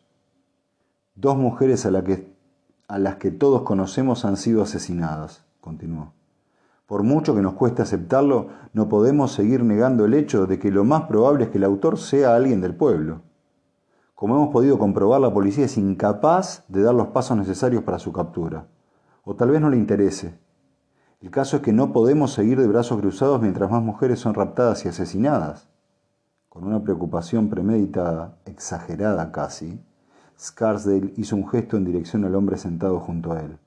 Dos 1.14 1.38
mujeres 1.38 1.86
a, 1.86 1.92
a 2.88 3.00
las 3.00 3.16
que 3.18 3.30
todos 3.30 3.62
conocemos 3.62 4.26
han 4.26 4.38
sido 4.38 4.64
asesinadas, 4.64 5.46
continuó. 5.62 6.14
Por 6.88 7.04
mucho 7.04 7.36
que 7.36 7.42
nos 7.42 7.54
cueste 7.54 7.84
aceptarlo, 7.84 8.48
no 8.74 8.90
podemos 8.90 9.32
seguir 9.32 9.64
negando 9.64 10.06
el 10.06 10.16
hecho 10.16 10.48
de 10.48 10.58
que 10.58 10.72
lo 10.72 10.84
más 10.86 11.04
probable 11.04 11.44
es 11.44 11.50
que 11.52 11.60
el 11.60 11.66
autor 11.66 12.00
sea 12.00 12.36
alguien 12.36 12.62
del 12.62 12.76
pueblo. 12.76 13.27
Como 14.18 14.36
hemos 14.36 14.50
podido 14.50 14.80
comprobar, 14.80 15.22
la 15.22 15.32
policía 15.32 15.66
es 15.66 15.78
incapaz 15.78 16.64
de 16.70 16.82
dar 16.82 16.96
los 16.96 17.10
pasos 17.10 17.38
necesarios 17.38 17.84
para 17.84 18.00
su 18.00 18.12
captura. 18.12 18.66
O 19.24 19.36
tal 19.36 19.52
vez 19.52 19.62
no 19.62 19.70
le 19.70 19.78
interese. 19.78 20.40
El 21.22 21.30
caso 21.30 21.58
es 21.58 21.62
que 21.62 21.72
no 21.72 21.94
podemos 21.94 22.34
seguir 22.34 22.60
de 22.60 22.66
brazos 22.66 23.00
cruzados 23.00 23.40
mientras 23.40 23.70
más 23.70 23.84
mujeres 23.84 24.18
son 24.18 24.34
raptadas 24.34 24.84
y 24.84 24.90
asesinadas. 24.90 25.70
Con 26.50 26.64
una 26.64 26.82
preocupación 26.82 27.48
premeditada, 27.48 28.40
exagerada 28.46 29.32
casi, 29.32 29.80
Scarsdale 30.40 31.14
hizo 31.16 31.36
un 31.36 31.48
gesto 31.48 31.78
en 31.78 31.86
dirección 31.86 32.26
al 32.26 32.34
hombre 32.34 32.58
sentado 32.58 33.00
junto 33.00 33.34
a 33.34 33.42
él. 33.42 33.60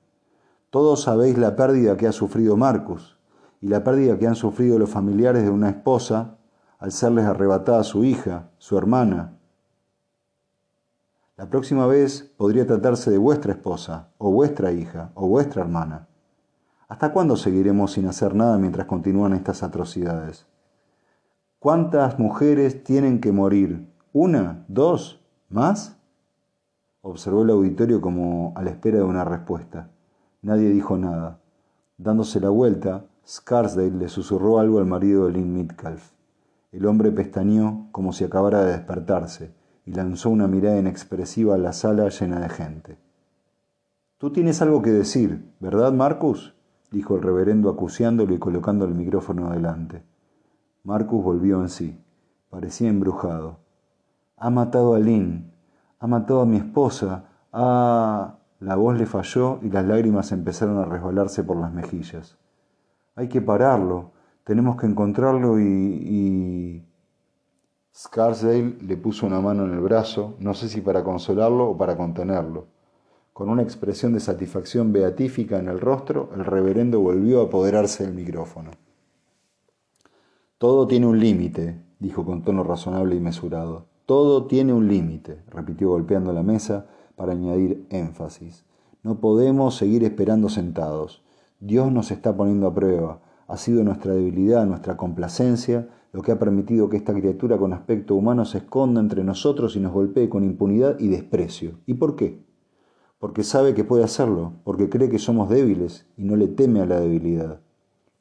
Todos 0.69 1.03
sabéis 1.03 1.37
la 1.37 1.55
pérdida 1.55 1.95
que 1.95 2.07
ha 2.07 2.11
sufrido 2.11 2.57
Marcus 2.57 3.17
y 3.61 3.69
la 3.69 3.85
pérdida 3.85 4.19
que 4.19 4.27
han 4.27 4.35
sufrido 4.35 4.77
los 4.77 4.89
familiares 4.89 5.43
de 5.43 5.49
una 5.49 5.69
esposa 5.69 6.35
al 6.77 6.91
serles 6.91 7.23
arrebatada 7.23 7.85
su 7.85 8.03
hija, 8.03 8.49
su 8.57 8.77
hermana. 8.77 9.37
La 11.41 11.49
próxima 11.49 11.87
vez 11.87 12.31
podría 12.37 12.67
tratarse 12.67 13.09
de 13.09 13.17
vuestra 13.17 13.53
esposa, 13.53 14.09
o 14.19 14.29
vuestra 14.29 14.73
hija, 14.73 15.09
o 15.15 15.27
vuestra 15.27 15.63
hermana. 15.63 16.07
¿Hasta 16.87 17.11
cuándo 17.11 17.35
seguiremos 17.35 17.93
sin 17.93 18.05
hacer 18.05 18.35
nada 18.35 18.59
mientras 18.59 18.85
continúan 18.85 19.33
estas 19.33 19.63
atrocidades? 19.63 20.45
¿Cuántas 21.57 22.19
mujeres 22.19 22.83
tienen 22.83 23.19
que 23.19 23.31
morir? 23.31 23.91
¿Una? 24.13 24.65
¿Dos? 24.67 25.25
¿Más? 25.49 25.97
Observó 27.01 27.41
el 27.41 27.49
auditorio 27.49 28.01
como 28.01 28.53
a 28.55 28.61
la 28.61 28.69
espera 28.69 28.99
de 28.99 29.05
una 29.05 29.25
respuesta. 29.25 29.89
Nadie 30.43 30.69
dijo 30.69 30.95
nada. 30.95 31.39
Dándose 31.97 32.39
la 32.39 32.49
vuelta, 32.49 33.05
Scarsdale 33.27 33.89
le 33.89 34.09
susurró 34.09 34.59
algo 34.59 34.77
al 34.77 34.85
marido 34.85 35.25
de 35.25 35.31
Lynn 35.31 35.53
Midcalf. 35.55 36.11
El 36.71 36.85
hombre 36.85 37.11
pestañeó 37.11 37.87
como 37.91 38.13
si 38.13 38.25
acabara 38.25 38.63
de 38.63 38.73
despertarse 38.73 39.59
y 39.91 39.93
lanzó 39.93 40.29
una 40.29 40.47
mirada 40.47 40.79
inexpresiva 40.79 41.55
a 41.55 41.57
la 41.57 41.73
sala 41.73 42.07
llena 42.07 42.39
de 42.39 42.47
gente. 42.47 42.97
Tú 44.17 44.31
tienes 44.31 44.61
algo 44.61 44.81
que 44.81 44.89
decir, 44.89 45.53
¿verdad, 45.59 45.91
Marcus? 45.91 46.55
dijo 46.91 47.17
el 47.17 47.21
reverendo 47.21 47.69
acuciándolo 47.69 48.33
y 48.33 48.39
colocando 48.39 48.85
el 48.85 48.95
micrófono 48.95 49.47
adelante. 49.47 50.03
Marcus 50.83 51.21
volvió 51.21 51.61
en 51.61 51.67
sí. 51.67 52.01
Parecía 52.49 52.89
embrujado. 52.89 53.59
Ha 54.37 54.49
matado 54.49 54.95
a 54.95 54.99
Lynn. 54.99 55.51
Ha 55.99 56.07
matado 56.07 56.41
a 56.41 56.45
mi 56.45 56.55
esposa. 56.55 57.25
Ha... 57.51 58.37
La 58.59 58.75
voz 58.75 58.97
le 58.97 59.05
falló 59.05 59.59
y 59.61 59.69
las 59.69 59.85
lágrimas 59.85 60.31
empezaron 60.31 60.77
a 60.77 60.85
resbalarse 60.85 61.43
por 61.43 61.57
las 61.57 61.73
mejillas. 61.73 62.37
Hay 63.15 63.27
que 63.27 63.41
pararlo, 63.41 64.11
tenemos 64.45 64.77
que 64.77 64.85
encontrarlo 64.85 65.59
y... 65.59 65.65
y... 65.65 66.90
Scarsdale 67.93 68.77
le 68.81 68.97
puso 68.97 69.25
una 69.25 69.41
mano 69.41 69.65
en 69.65 69.73
el 69.73 69.81
brazo, 69.81 70.35
no 70.39 70.53
sé 70.53 70.69
si 70.69 70.81
para 70.81 71.03
consolarlo 71.03 71.71
o 71.71 71.77
para 71.77 71.97
contenerlo. 71.97 72.67
Con 73.33 73.49
una 73.49 73.63
expresión 73.63 74.13
de 74.13 74.19
satisfacción 74.19 74.93
beatífica 74.93 75.57
en 75.59 75.67
el 75.67 75.79
rostro, 75.79 76.29
el 76.35 76.45
reverendo 76.45 76.99
volvió 76.99 77.41
a 77.41 77.45
apoderarse 77.45 78.05
del 78.05 78.13
micrófono. 78.13 78.71
Todo 80.57 80.87
tiene 80.87 81.07
un 81.07 81.19
límite, 81.19 81.81
dijo 81.99 82.23
con 82.23 82.43
tono 82.43 82.63
razonable 82.63 83.15
y 83.15 83.19
mesurado. 83.19 83.87
Todo 84.05 84.45
tiene 84.45 84.73
un 84.73 84.87
límite, 84.87 85.43
repitió 85.47 85.89
golpeando 85.89 86.31
la 86.33 86.43
mesa 86.43 86.87
para 87.15 87.33
añadir 87.33 87.87
énfasis. 87.89 88.63
No 89.03 89.19
podemos 89.19 89.75
seguir 89.75 90.03
esperando 90.03 90.49
sentados. 90.49 91.23
Dios 91.59 91.91
nos 91.91 92.11
está 92.11 92.35
poniendo 92.35 92.67
a 92.67 92.73
prueba. 92.73 93.21
Ha 93.47 93.57
sido 93.57 93.83
nuestra 93.83 94.13
debilidad, 94.13 94.65
nuestra 94.65 94.97
complacencia, 94.97 95.89
lo 96.11 96.21
que 96.21 96.31
ha 96.31 96.39
permitido 96.39 96.89
que 96.89 96.97
esta 96.97 97.13
criatura 97.13 97.57
con 97.57 97.73
aspecto 97.73 98.15
humano 98.15 98.45
se 98.45 98.59
esconda 98.59 98.99
entre 98.99 99.23
nosotros 99.23 99.75
y 99.75 99.79
nos 99.79 99.93
golpee 99.93 100.29
con 100.29 100.43
impunidad 100.43 100.99
y 100.99 101.07
desprecio. 101.07 101.79
¿Y 101.85 101.93
por 101.93 102.15
qué? 102.15 102.43
Porque 103.17 103.43
sabe 103.43 103.73
que 103.73 103.83
puede 103.83 104.03
hacerlo, 104.03 104.53
porque 104.63 104.89
cree 104.89 105.09
que 105.09 105.19
somos 105.19 105.49
débiles 105.49 106.07
y 106.17 106.23
no 106.23 106.35
le 106.35 106.47
teme 106.47 106.81
a 106.81 106.85
la 106.85 106.99
debilidad. 106.99 107.61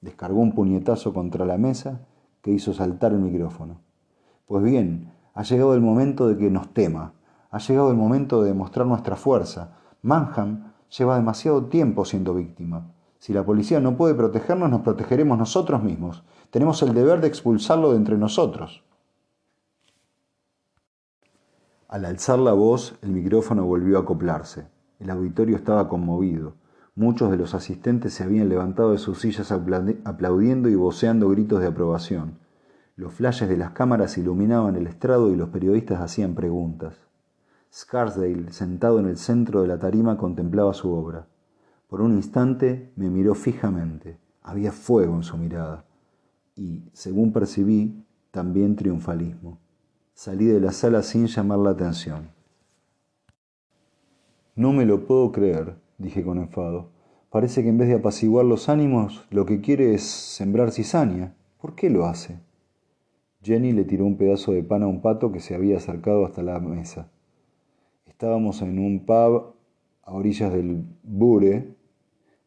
Descargó 0.00 0.40
un 0.40 0.52
puñetazo 0.52 1.12
contra 1.12 1.44
la 1.44 1.59
mesa 1.59 2.06
que 2.42 2.52
hizo 2.52 2.73
saltar 2.73 3.12
el 3.12 3.20
micrófono. 3.20 3.80
Pues 4.47 4.62
bien, 4.62 5.12
ha 5.35 5.42
llegado 5.42 5.75
el 5.75 5.80
momento 5.80 6.28
de 6.28 6.37
que 6.37 6.50
nos 6.50 6.73
tema, 6.73 7.14
ha 7.50 7.59
llegado 7.59 7.90
el 7.90 7.97
momento 7.97 8.42
de 8.42 8.49
demostrar 8.50 8.87
nuestra 8.87 9.16
fuerza. 9.16 9.76
Manham 10.02 10.73
lleva 10.97 11.16
demasiado 11.16 11.64
tiempo 11.66 12.04
siendo 12.04 12.35
víctima. 12.35 12.92
Si 13.20 13.34
la 13.34 13.44
policía 13.44 13.80
no 13.80 13.98
puede 13.98 14.14
protegernos, 14.14 14.70
nos 14.70 14.80
protegeremos 14.80 15.36
nosotros 15.36 15.82
mismos. 15.82 16.24
Tenemos 16.48 16.82
el 16.82 16.94
deber 16.94 17.20
de 17.20 17.28
expulsarlo 17.28 17.90
de 17.90 17.98
entre 17.98 18.16
nosotros. 18.16 18.82
Al 21.86 22.06
alzar 22.06 22.38
la 22.38 22.54
voz, 22.54 22.96
el 23.02 23.10
micrófono 23.10 23.66
volvió 23.66 23.98
a 23.98 24.00
acoplarse. 24.00 24.68
El 24.98 25.10
auditorio 25.10 25.56
estaba 25.56 25.86
conmovido. 25.86 26.54
Muchos 26.94 27.30
de 27.30 27.36
los 27.36 27.54
asistentes 27.54 28.14
se 28.14 28.24
habían 28.24 28.48
levantado 28.48 28.92
de 28.92 28.98
sus 28.98 29.20
sillas 29.20 29.52
aplaudiendo 29.52 30.70
y 30.70 30.74
voceando 30.74 31.28
gritos 31.28 31.60
de 31.60 31.66
aprobación. 31.66 32.38
Los 32.96 33.12
flashes 33.12 33.50
de 33.50 33.58
las 33.58 33.72
cámaras 33.72 34.16
iluminaban 34.16 34.76
el 34.76 34.86
estrado 34.86 35.30
y 35.30 35.36
los 35.36 35.50
periodistas 35.50 36.00
hacían 36.00 36.34
preguntas. 36.34 36.94
Scarsdale, 37.70 38.50
sentado 38.50 38.98
en 38.98 39.06
el 39.06 39.18
centro 39.18 39.60
de 39.60 39.68
la 39.68 39.78
tarima, 39.78 40.16
contemplaba 40.16 40.72
su 40.72 40.90
obra. 40.90 41.26
Por 41.90 42.02
un 42.02 42.12
instante 42.14 42.92
me 42.94 43.11
miró 43.11 43.35
fijamente. 43.35 44.16
Había 44.42 44.70
fuego 44.70 45.16
en 45.16 45.25
su 45.25 45.37
mirada. 45.37 45.85
Y, 46.54 46.85
según 46.92 47.32
percibí, 47.32 48.04
también 48.30 48.76
triunfalismo. 48.76 49.59
Salí 50.14 50.44
de 50.44 50.61
la 50.61 50.70
sala 50.70 51.02
sin 51.02 51.26
llamar 51.26 51.59
la 51.59 51.70
atención. 51.70 52.30
No 54.54 54.73
me 54.73 54.87
lo 54.87 55.04
puedo 55.04 55.32
creer, 55.32 55.78
dije 55.99 56.23
con 56.23 56.38
enfado. 56.38 56.90
Parece 57.28 57.64
que 57.64 57.70
en 57.70 57.78
vez 57.78 57.88
de 57.88 57.97
apaciguar 57.97 58.44
los 58.44 58.68
ánimos, 58.68 59.26
lo 59.30 59.44
que 59.44 59.61
quiere 59.61 59.92
es 59.92 60.02
sembrar 60.02 60.70
cizaña. 60.70 61.35
¿Por 61.61 61.75
qué 61.75 61.90
lo 61.90 62.06
hace? 62.06 62.38
Jenny 63.42 63.73
le 63.73 63.82
tiró 63.82 64.04
un 64.04 64.16
pedazo 64.16 64.52
de 64.52 64.62
pan 64.62 64.85
a 64.85 64.87
un 64.87 65.02
pato 65.02 65.32
que 65.32 65.40
se 65.40 65.56
había 65.56 65.78
acercado 65.78 66.25
hasta 66.25 66.44
la 66.44 66.61
mesa. 66.61 67.11
Estábamos 68.06 68.62
en 68.62 68.78
un 68.78 69.04
pub 69.04 69.54
a 70.02 70.12
orillas 70.12 70.52
del 70.52 70.85
Bure, 71.02 71.79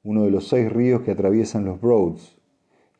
uno 0.04 0.24
de 0.24 0.32
los 0.32 0.50
seis 0.50 0.70
ríos 0.70 1.02
que 1.02 1.12
atraviesan 1.12 1.64
los 1.64 1.80
Broads. 1.80 2.38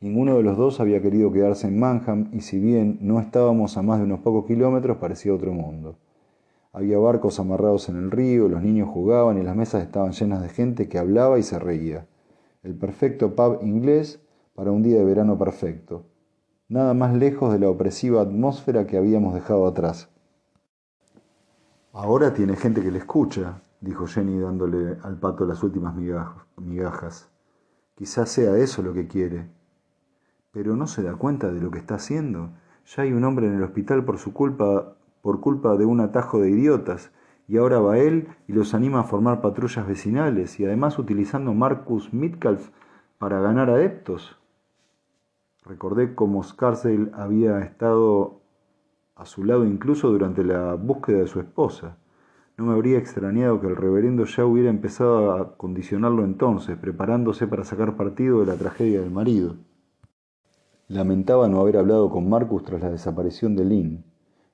Ninguno 0.00 0.38
de 0.38 0.42
los 0.42 0.56
dos 0.56 0.80
había 0.80 1.02
querido 1.02 1.30
quedarse 1.32 1.66
en 1.68 1.78
Manham 1.78 2.30
y 2.32 2.40
si 2.40 2.58
bien 2.58 2.98
no 3.02 3.20
estábamos 3.20 3.76
a 3.76 3.82
más 3.82 3.98
de 3.98 4.04
unos 4.04 4.20
pocos 4.20 4.46
kilómetros 4.46 4.96
parecía 4.96 5.34
otro 5.34 5.52
mundo. 5.52 5.98
Había 6.72 6.98
barcos 6.98 7.38
amarrados 7.38 7.90
en 7.90 7.96
el 7.96 8.10
río, 8.10 8.48
los 8.48 8.62
niños 8.62 8.88
jugaban 8.88 9.38
y 9.38 9.42
las 9.42 9.54
mesas 9.54 9.82
estaban 9.82 10.12
llenas 10.12 10.40
de 10.42 10.48
gente 10.48 10.88
que 10.88 10.98
hablaba 10.98 11.38
y 11.38 11.42
se 11.42 11.58
reía. 11.58 12.06
El 12.62 12.74
perfecto 12.74 13.36
pub 13.36 13.58
inglés 13.62 14.20
para 14.54 14.72
un 14.72 14.82
día 14.82 14.98
de 14.98 15.04
verano 15.04 15.38
perfecto. 15.38 16.06
Nada 16.68 16.94
más 16.94 17.14
lejos 17.14 17.52
de 17.52 17.58
la 17.58 17.68
opresiva 17.68 18.22
atmósfera 18.22 18.86
que 18.86 18.96
habíamos 18.96 19.34
dejado 19.34 19.66
atrás. 19.66 20.08
Ahora 21.92 22.32
tiene 22.32 22.56
gente 22.56 22.82
que 22.82 22.90
le 22.90 22.98
escucha, 22.98 23.62
dijo 23.84 24.06
Jenny 24.06 24.38
dándole 24.38 24.96
al 25.02 25.18
pato 25.18 25.44
las 25.44 25.62
últimas 25.62 25.94
migajas. 26.56 27.30
Quizás 27.94 28.30
sea 28.30 28.56
eso 28.56 28.82
lo 28.82 28.94
que 28.94 29.06
quiere. 29.06 29.50
Pero 30.50 30.74
no 30.74 30.86
se 30.86 31.02
da 31.02 31.14
cuenta 31.16 31.52
de 31.52 31.60
lo 31.60 31.70
que 31.70 31.78
está 31.78 31.96
haciendo. 31.96 32.50
Ya 32.86 33.02
hay 33.02 33.12
un 33.12 33.24
hombre 33.24 33.46
en 33.46 33.54
el 33.54 33.62
hospital 33.62 34.04
por 34.04 34.18
su 34.18 34.32
culpa, 34.32 34.96
por 35.20 35.40
culpa 35.40 35.76
de 35.76 35.84
un 35.84 36.00
atajo 36.00 36.40
de 36.40 36.50
idiotas, 36.50 37.12
y 37.46 37.58
ahora 37.58 37.78
va 37.78 37.98
él 37.98 38.28
y 38.48 38.54
los 38.54 38.72
anima 38.72 39.00
a 39.00 39.04
formar 39.04 39.42
patrullas 39.42 39.86
vecinales 39.86 40.58
y 40.58 40.64
además 40.64 40.98
utilizando 40.98 41.52
Marcus 41.52 42.12
Mitcalf 42.14 42.70
para 43.18 43.40
ganar 43.40 43.68
adeptos. 43.68 44.38
Recordé 45.62 46.14
cómo 46.14 46.42
Scarsdale 46.42 47.10
había 47.12 47.60
estado 47.60 48.40
a 49.14 49.26
su 49.26 49.44
lado 49.44 49.66
incluso 49.66 50.10
durante 50.10 50.42
la 50.42 50.74
búsqueda 50.74 51.18
de 51.18 51.26
su 51.26 51.40
esposa. 51.40 51.98
No 52.56 52.66
me 52.66 52.72
habría 52.72 52.98
extrañado 52.98 53.60
que 53.60 53.66
el 53.66 53.74
reverendo 53.74 54.24
ya 54.26 54.46
hubiera 54.46 54.70
empezado 54.70 55.32
a 55.32 55.56
condicionarlo 55.56 56.24
entonces, 56.24 56.76
preparándose 56.76 57.48
para 57.48 57.64
sacar 57.64 57.96
partido 57.96 58.40
de 58.40 58.46
la 58.46 58.54
tragedia 58.54 59.00
del 59.00 59.10
marido. 59.10 59.56
Lamentaba 60.86 61.48
no 61.48 61.60
haber 61.60 61.78
hablado 61.78 62.10
con 62.10 62.28
Marcus 62.28 62.62
tras 62.62 62.80
la 62.80 62.90
desaparición 62.90 63.56
de 63.56 63.64
Lynn. 63.64 64.04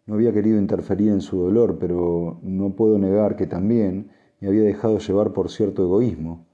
No 0.07 0.15
había 0.15 0.33
querido 0.33 0.59
interferir 0.59 1.11
en 1.11 1.21
su 1.21 1.43
dolor, 1.43 1.77
pero 1.79 2.39
no 2.43 2.71
puedo 2.71 2.99
negar 2.99 3.37
que 3.37 3.47
también 3.47 4.11
me 4.41 4.49
había 4.49 4.63
dejado 4.63 4.99
llevar 4.99 5.35
por 5.35 5.51
cierto 5.51 5.83
egoísmo. 5.83 6.47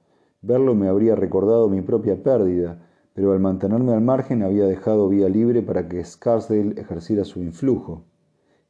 Verlo 0.42 0.74
me 0.74 0.88
habría 0.88 1.14
recordado 1.14 1.68
mi 1.68 1.80
propia 1.80 2.24
pérdida, 2.24 2.82
pero 3.14 3.32
al 3.32 3.38
mantenerme 3.38 3.92
al 3.92 4.00
margen 4.00 4.42
había 4.42 4.66
dejado 4.66 5.08
vía 5.08 5.28
libre 5.28 5.62
para 5.62 5.88
que 5.88 6.04
Scarsdale 6.04 6.80
ejerciera 6.80 7.24
su 7.24 7.40
influjo. 7.40 8.04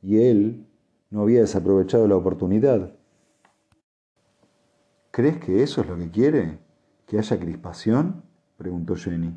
Y 0.02 0.18
él, 0.18 0.65
no 1.16 1.22
había 1.22 1.40
desaprovechado 1.40 2.06
la 2.06 2.14
oportunidad. 2.14 2.92
¿Crees 5.10 5.38
que 5.38 5.62
eso 5.62 5.80
es 5.80 5.88
lo 5.88 5.96
que 5.96 6.10
quiere? 6.10 6.58
¿Que 7.06 7.18
haya 7.18 7.40
crispación? 7.40 8.22
preguntó 8.58 8.96
Jenny. 8.96 9.34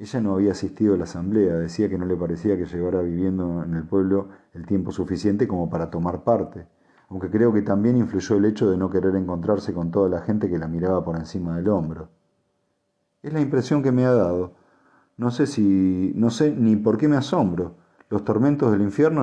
Ella 0.00 0.20
no 0.20 0.34
había 0.34 0.50
asistido 0.50 0.94
a 0.94 0.96
la 0.96 1.04
asamblea, 1.04 1.54
decía 1.54 1.88
que 1.88 1.96
no 1.96 2.06
le 2.06 2.16
parecía 2.16 2.56
que 2.56 2.66
llevara 2.66 3.02
viviendo 3.02 3.62
en 3.62 3.74
el 3.74 3.84
pueblo 3.84 4.30
el 4.52 4.66
tiempo 4.66 4.90
suficiente 4.90 5.46
como 5.46 5.70
para 5.70 5.90
tomar 5.90 6.24
parte, 6.24 6.66
aunque 7.08 7.30
creo 7.30 7.52
que 7.52 7.62
también 7.62 7.96
influyó 7.96 8.38
el 8.38 8.46
hecho 8.46 8.68
de 8.68 8.76
no 8.76 8.90
querer 8.90 9.14
encontrarse 9.14 9.72
con 9.72 9.92
toda 9.92 10.08
la 10.08 10.22
gente 10.22 10.50
que 10.50 10.58
la 10.58 10.66
miraba 10.66 11.04
por 11.04 11.14
encima 11.16 11.56
del 11.56 11.68
hombro. 11.68 12.08
Es 13.22 13.32
la 13.32 13.40
impresión 13.40 13.84
que 13.84 13.92
me 13.92 14.06
ha 14.06 14.12
dado. 14.12 14.56
No 15.16 15.30
sé 15.30 15.46
si. 15.46 16.10
no 16.16 16.30
sé 16.30 16.50
ni 16.50 16.74
por 16.74 16.98
qué 16.98 17.06
me 17.06 17.16
asombro. 17.16 17.76
Los 18.10 18.24
tormentos 18.24 18.72
del 18.72 18.82
infierno 18.82 19.22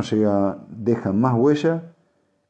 dejan 0.70 1.20
más 1.20 1.36
huella 1.36 1.94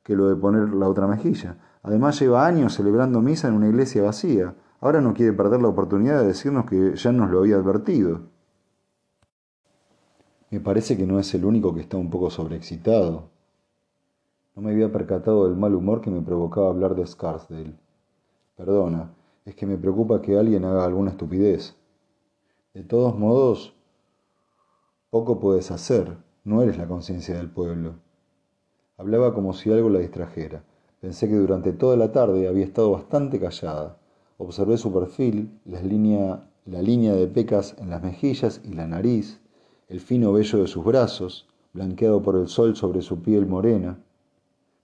que 0.04 0.16
lo 0.16 0.30
de 0.30 0.36
poner 0.36 0.70
la 0.70 0.88
otra 0.88 1.08
mejilla. 1.08 1.58
Además 1.82 2.20
lleva 2.20 2.46
años 2.46 2.76
celebrando 2.76 3.22
misa 3.22 3.48
en 3.48 3.56
una 3.56 3.68
iglesia 3.68 4.04
vacía. 4.04 4.54
Ahora 4.80 5.02
no 5.02 5.16
quiere 5.16 5.34
perder 5.34 5.64
la 5.64 5.70
oportunidad 5.70 6.22
de 6.22 6.28
decirnos 6.28 6.66
que 6.66 6.96
ya 6.96 7.12
nos 7.12 7.32
lo 7.32 7.40
había 7.40 7.56
advertido. 7.56 8.22
Me 10.52 10.60
parece 10.60 10.96
que 10.96 11.08
no 11.08 11.18
es 11.18 11.34
el 11.34 11.44
único 11.44 11.74
que 11.74 11.82
está 11.82 11.98
un 11.98 12.12
poco 12.12 12.30
sobreexcitado. 12.30 13.32
No 14.56 14.62
me 14.62 14.72
había 14.72 14.92
percatado 14.92 15.48
del 15.48 15.58
mal 15.58 15.74
humor 15.74 16.02
que 16.02 16.12
me 16.12 16.22
provocaba 16.22 16.70
hablar 16.70 16.94
de 16.94 17.08
Scarsdale. 17.08 17.74
Perdona, 18.56 19.12
es 19.44 19.56
que 19.56 19.66
me 19.66 19.78
preocupa 19.78 20.22
que 20.22 20.38
alguien 20.38 20.66
haga 20.66 20.86
alguna 20.86 21.10
estupidez. 21.10 21.76
De 22.76 22.84
todos 22.84 23.18
modos, 23.18 23.76
poco 25.10 25.40
puedes 25.40 25.72
hacer. 25.72 26.27
No 26.48 26.62
eres 26.62 26.78
la 26.78 26.88
conciencia 26.88 27.36
del 27.36 27.50
pueblo. 27.50 27.96
Hablaba 28.96 29.34
como 29.34 29.52
si 29.52 29.70
algo 29.70 29.90
la 29.90 30.00
distrajera. 30.00 30.64
Pensé 31.02 31.28
que 31.28 31.36
durante 31.36 31.74
toda 31.74 31.98
la 31.98 32.14
tarde 32.14 32.48
había 32.48 32.64
estado 32.64 32.92
bastante 32.92 33.38
callada. 33.38 33.98
Observé 34.38 34.78
su 34.78 34.94
perfil, 34.94 35.60
la 35.66 35.82
línea 35.82 37.14
de 37.14 37.28
pecas 37.28 37.76
en 37.80 37.90
las 37.90 38.02
mejillas 38.02 38.62
y 38.64 38.72
la 38.72 38.88
nariz, 38.88 39.42
el 39.90 40.00
fino 40.00 40.32
vello 40.32 40.60
de 40.60 40.68
sus 40.68 40.86
brazos, 40.86 41.50
blanqueado 41.74 42.22
por 42.22 42.38
el 42.38 42.48
sol 42.48 42.78
sobre 42.78 43.02
su 43.02 43.22
piel 43.22 43.46
morena. 43.46 44.00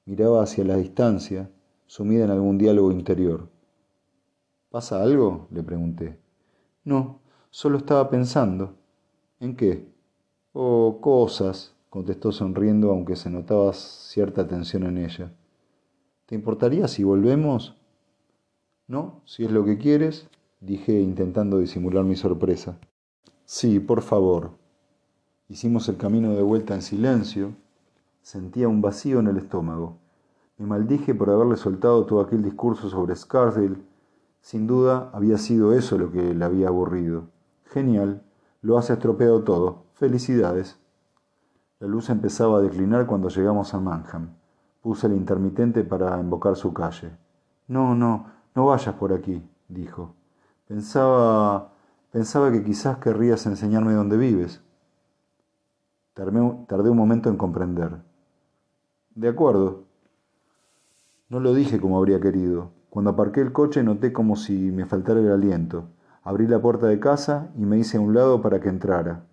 Miraba 0.04 0.44
hacia 0.44 0.66
la 0.66 0.76
distancia, 0.76 1.50
sumida 1.86 2.26
en 2.26 2.32
algún 2.32 2.58
diálogo 2.58 2.92
interior. 2.92 3.48
¿Pasa 4.70 5.02
algo? 5.02 5.48
le 5.50 5.64
pregunté. 5.64 6.20
No, 6.84 7.22
solo 7.52 7.78
estaba 7.78 8.10
pensando. 8.10 8.76
¿En 9.40 9.56
qué? 9.56 9.93
Oh, 10.56 11.00
cosas, 11.02 11.74
contestó 11.90 12.32
sonriendo, 12.32 12.92
aunque 12.92 13.16
se 13.16 13.32
notaba 13.32 13.74
cierta 13.74 14.48
tensión 14.48 14.84
en 14.84 15.00
ella. 15.00 15.34
¿Te 16.28 16.36
importaría 16.36 16.88
si 16.88 17.04
volvemos? 17.04 17.76
No, 18.88 19.22
si 19.26 19.46
es 19.46 19.52
lo 19.52 19.66
que 19.66 19.80
quieres, 19.80 20.28
dije 20.62 21.02
intentando 21.02 21.58
disimular 21.58 22.04
mi 22.04 22.16
sorpresa. 22.16 22.78
Sí, 23.46 23.80
por 23.80 24.04
favor. 24.04 24.52
Hicimos 25.50 25.90
el 25.90 25.98
camino 25.98 26.36
de 26.36 26.44
vuelta 26.44 26.76
en 26.76 26.84
silencio. 26.84 27.56
Sentía 28.22 28.68
un 28.68 28.80
vacío 28.80 29.22
en 29.22 29.28
el 29.28 29.38
estómago. 29.38 29.98
Me 30.60 30.68
maldije 30.68 31.16
por 31.16 31.32
haberle 31.32 31.58
soltado 31.58 32.06
todo 32.06 32.22
aquel 32.22 32.44
discurso 32.44 32.92
sobre 32.92 33.16
Scarsdale. 33.16 33.78
Sin 34.40 34.68
duda 34.68 35.10
había 35.14 35.40
sido 35.40 35.74
eso 35.74 35.98
lo 35.98 36.12
que 36.12 36.36
le 36.36 36.46
había 36.46 36.68
aburrido. 36.68 37.30
Genial, 37.66 38.22
lo 38.64 38.78
has 38.78 38.90
estropeado 38.90 39.44
todo. 39.44 39.84
Felicidades. 39.94 40.80
La 41.80 41.88
luz 41.88 42.10
empezaba 42.10 42.58
a 42.58 42.62
declinar 42.62 43.06
cuando 43.06 43.28
llegamos 43.28 43.74
a 43.74 43.80
Manham. 43.80 44.30
Puse 44.82 45.08
el 45.08 45.14
intermitente 45.14 45.84
para 45.84 46.20
invocar 46.20 46.56
su 46.56 46.74
calle. 46.74 47.12
No, 47.68 47.94
no, 47.94 48.26
no 48.56 48.66
vayas 48.66 48.96
por 48.96 49.14
aquí, 49.14 49.44
dijo. 49.68 50.16
Pensaba. 50.68 51.74
pensaba 52.12 52.52
que 52.52 52.64
quizás 52.64 52.98
querrías 53.00 53.46
enseñarme 53.46 53.94
dónde 53.94 54.18
vives. 54.18 54.62
Tardé, 56.14 56.90
un 56.90 56.98
momento 56.98 57.30
en 57.30 57.38
comprender. 57.38 57.98
De 59.14 59.28
acuerdo. 59.28 59.84
No 61.28 61.40
lo 61.42 61.54
dije 61.54 61.82
como 61.82 61.98
habría 61.98 62.22
querido. 62.22 62.72
Cuando 62.90 63.12
aparqué 63.12 63.42
el 63.42 63.52
coche 63.52 63.84
noté 63.84 64.14
como 64.14 64.38
si 64.38 64.72
me 64.72 64.86
faltara 64.86 65.20
el 65.20 65.32
aliento. 65.32 65.90
Abrí 66.24 66.48
la 66.48 66.62
puerta 66.62 66.88
de 66.88 67.00
casa 67.00 67.52
y 67.58 67.66
me 67.66 67.78
hice 67.78 67.98
a 67.98 68.02
un 68.02 68.14
lado 68.14 68.42
para 68.42 68.62
que 68.62 68.70
entrara. 68.70 69.26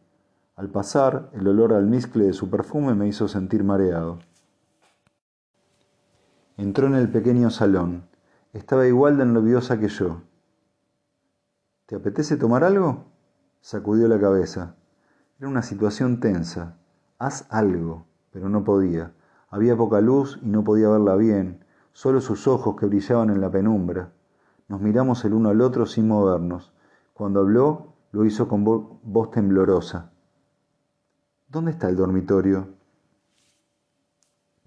Al 0.56 0.70
pasar, 0.70 1.30
el 1.32 1.46
olor 1.46 1.72
al 1.72 1.86
mezcle 1.86 2.24
de 2.24 2.32
su 2.32 2.50
perfume 2.50 2.94
me 2.94 3.06
hizo 3.06 3.28
sentir 3.28 3.62
mareado. 3.62 4.18
Entró 6.56 6.88
en 6.88 6.96
el 6.96 7.08
pequeño 7.08 7.50
salón. 7.50 8.08
Estaba 8.52 8.86
igual 8.86 9.16
de 9.16 9.24
nerviosa 9.24 9.78
que 9.78 9.88
yo. 9.88 10.22
¿Te 11.86 11.96
apetece 11.96 12.36
tomar 12.36 12.64
algo? 12.64 13.04
Sacudió 13.60 14.08
la 14.08 14.20
cabeza. 14.20 14.74
Era 15.38 15.48
una 15.48 15.62
situación 15.62 16.20
tensa. 16.20 16.76
Haz 17.18 17.46
algo, 17.50 18.06
pero 18.32 18.48
no 18.48 18.64
podía. 18.64 19.12
Había 19.48 19.76
poca 19.76 20.00
luz 20.00 20.38
y 20.42 20.48
no 20.48 20.64
podía 20.64 20.88
verla 20.88 21.16
bien, 21.16 21.64
solo 21.92 22.20
sus 22.20 22.46
ojos 22.46 22.76
que 22.76 22.86
brillaban 22.86 23.30
en 23.30 23.40
la 23.40 23.50
penumbra. 23.50 24.12
Nos 24.68 24.80
miramos 24.80 25.24
el 25.24 25.34
uno 25.34 25.48
al 25.48 25.60
otro 25.60 25.86
sin 25.86 26.08
movernos. 26.08 26.72
Cuando 27.20 27.40
habló, 27.40 27.96
lo 28.12 28.24
hizo 28.24 28.48
con 28.48 28.64
voz 28.64 29.30
temblorosa. 29.30 30.10
¿Dónde 31.48 31.72
está 31.72 31.90
el 31.90 31.96
dormitorio? 31.96 32.68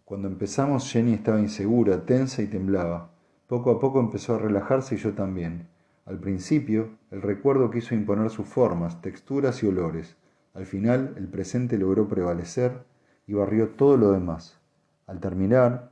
Cuando 0.05 0.27
empezamos, 0.27 0.87
Jenny 0.87 1.13
estaba 1.13 1.39
insegura, 1.39 2.05
tensa 2.05 2.43
y 2.43 2.45
temblaba. 2.45 3.09
Poco 3.47 3.71
a 3.71 3.79
poco 3.79 3.99
empezó 3.99 4.35
a 4.35 4.37
relajarse 4.37 4.93
y 4.93 4.97
yo 4.99 5.15
también. 5.15 5.67
Al 6.05 6.19
principio, 6.19 6.91
el 7.09 7.23
recuerdo 7.23 7.71
quiso 7.71 7.95
imponer 7.95 8.29
sus 8.29 8.45
formas, 8.45 9.01
texturas 9.01 9.63
y 9.63 9.65
olores. 9.65 10.15
Al 10.53 10.67
final, 10.67 11.15
el 11.17 11.27
presente 11.27 11.79
logró 11.79 12.07
prevalecer 12.07 12.85
y 13.25 13.33
barrió 13.33 13.69
todo 13.69 13.97
lo 13.97 14.11
demás. 14.11 14.59
Al 15.07 15.19
terminar, 15.19 15.91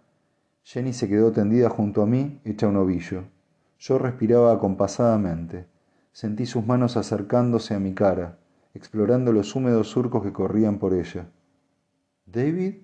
Jenny 0.62 0.93
se 0.93 1.10
quedó 1.10 1.32
tendida 1.32 1.71
junto 1.71 2.04
a 2.04 2.06
mí, 2.06 2.39
hecha 2.45 2.67
un 2.67 2.78
ovillo. 2.78 3.24
Yo 3.80 3.97
respiraba 3.97 4.54
acompasadamente. 4.54 5.71
Sentí 6.12 6.45
sus 6.45 6.65
manos 6.65 6.97
acercándose 6.97 7.74
a 7.74 7.80
mi 7.80 7.93
cara 7.93 8.38
explorando 8.74 9.34
los 9.34 9.56
húmedos 9.56 9.89
surcos 9.89 10.24
que 10.24 10.32
corrían 10.32 10.80
por 10.80 10.93
ella. 10.93 11.28
¿David? 12.26 12.76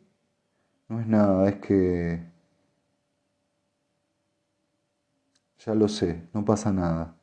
No 0.90 1.00
es 1.00 1.08
nada, 1.08 1.48
es 1.50 1.56
que... 1.58 2.28
Ya 5.66 5.76
lo 5.76 5.88
sé, 5.88 6.28
no 6.34 6.46
pasa 6.46 6.72
nada. 6.72 7.16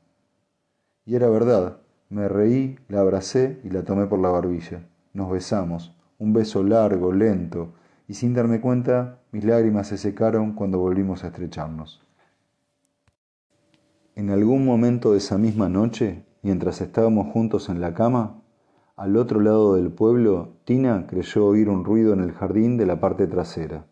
Y 1.06 1.14
era 1.14 1.28
verdad, 1.28 1.78
me 2.10 2.28
reí, 2.28 2.78
la 2.88 3.00
abracé 3.00 3.60
y 3.64 3.70
la 3.70 3.84
tomé 3.84 4.06
por 4.06 4.18
la 4.18 4.28
barbilla. 4.28 4.86
Nos 5.12 5.30
besamos, 5.30 5.96
un 6.18 6.32
beso 6.32 6.62
largo, 6.62 7.12
lento, 7.12 7.72
y 8.06 8.14
sin 8.14 8.34
darme 8.34 8.60
cuenta 8.60 9.20
mis 9.32 9.44
lágrimas 9.44 9.88
se 9.88 9.98
secaron 9.98 10.54
cuando 10.54 10.78
volvimos 10.78 11.24
a 11.24 11.28
estrecharnos. 11.28 12.02
En 14.16 14.30
algún 14.30 14.64
momento 14.64 15.10
de 15.10 15.18
esa 15.18 15.38
misma 15.38 15.68
noche, 15.68 16.24
mientras 16.42 16.80
estábamos 16.80 17.32
juntos 17.32 17.68
en 17.68 17.80
la 17.80 17.94
cama, 17.94 18.42
al 18.94 19.16
otro 19.16 19.40
lado 19.40 19.74
del 19.74 19.90
pueblo, 19.90 20.50
Tina 20.64 21.08
creyó 21.08 21.46
oír 21.46 21.68
un 21.68 21.84
ruido 21.84 22.12
en 22.12 22.20
el 22.20 22.30
jardín 22.30 22.76
de 22.76 22.86
la 22.86 23.00
parte 23.00 23.26
trasera. 23.26 23.86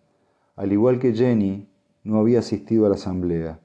Al 0.55 0.71
igual 0.71 1.01
que 1.01 1.13
Jenny, 1.13 1.69
no 2.05 2.19
había 2.19 2.39
asistido 2.39 2.87
a 2.87 2.89
la 2.89 2.95
asamblea. 2.95 3.59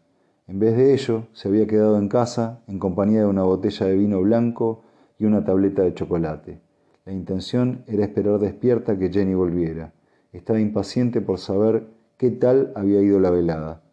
En 0.48 0.58
vez 0.58 0.76
de 0.76 0.96
ello, 0.96 1.28
se 1.32 1.48
había 1.48 1.68
quedado 1.68 2.00
en 2.00 2.10
casa 2.10 2.64
en 2.66 2.80
compañía 2.80 3.20
de 3.20 3.28
una 3.28 3.44
botella 3.44 3.86
de 3.86 3.96
vino 3.96 4.20
blanco 4.22 4.82
y 5.20 5.26
una 5.26 5.46
tableta 5.46 5.84
de 5.84 5.94
chocolate. 5.94 6.60
La 7.06 7.14
intención 7.14 7.84
era 7.86 8.04
esperar 8.04 8.40
despierta 8.40 8.98
que 8.98 9.12
Jenny 9.12 9.36
volviera. 9.36 9.94
Estaba 10.34 10.60
impaciente 10.60 11.22
por 11.22 11.38
saber 11.38 11.86
qué 12.18 12.32
tal 12.32 12.72
había 12.76 13.00
ido 13.00 13.20
la 13.20 13.30
velada. 13.30 13.84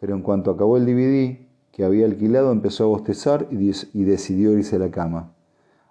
Pero 0.00 0.14
en 0.14 0.22
cuanto 0.22 0.50
acabó 0.50 0.78
el 0.78 0.86
DVD 0.86 1.47
que 1.78 1.84
había 1.84 2.06
alquilado, 2.06 2.50
empezó 2.50 2.82
a 2.82 2.86
bostezar 2.88 3.46
y, 3.52 4.02
decidió 4.02 4.58
irse 4.58 4.74
a 4.74 4.78
la 4.80 4.90
cama. 4.90 5.32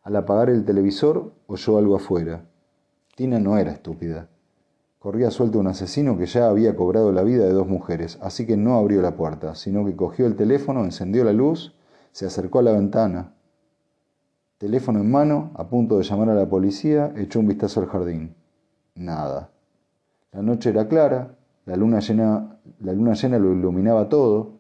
Al 0.04 0.18
apagar 0.18 0.50
el 0.50 0.66
televisor, 0.66 1.32
oyó 1.48 1.78
algo 1.78 1.96
afuera. 1.96 2.44
Tina 3.16 3.40
no 3.40 3.58
era 3.58 3.72
estúpida. 3.72 4.28
Corría 5.00 5.32
suelto 5.32 5.60
un 5.60 5.68
asesino 5.68 6.18
que 6.18 6.26
ya 6.26 6.50
había 6.50 6.76
cobrado 6.76 7.14
la 7.14 7.24
vida 7.24 7.46
de 7.46 7.54
dos 7.54 7.70
mujeres, 7.70 8.20
así 8.22 8.46
que 8.46 8.58
no 8.58 8.76
abrió 8.76 9.02
la 9.02 9.16
puerta, 9.16 9.56
sino 9.56 9.86
que 9.86 9.96
cogió 9.96 10.28
el 10.28 10.36
teléfono, 10.36 10.84
encendió 10.84 11.24
la 11.24 11.32
luz, 11.32 11.74
se 12.12 12.26
acercó 12.26 12.60
a 12.60 12.64
la 12.64 12.74
ventana. 12.74 13.32
Teléfono 14.58 15.00
en 15.00 15.10
mano, 15.10 15.52
a 15.56 15.70
punto 15.70 15.98
de 15.98 16.04
llamar 16.04 16.32
a 16.32 16.36
la 16.36 16.50
policía, 16.50 17.14
echó 17.16 17.40
un 17.40 17.48
vistazo 17.48 17.80
al 17.80 17.88
jardín. 17.88 18.36
Nada. 18.94 19.52
La 20.34 20.42
noche 20.42 20.70
era 20.70 20.90
clara, 20.90 21.38
la 21.64 21.78
luna 21.78 22.02
llena, 22.02 22.60
la 22.82 22.92
luna 22.92 23.14
llena 23.14 23.40
lo 23.40 23.54
iluminaba 23.54 24.10
todo, 24.10 24.57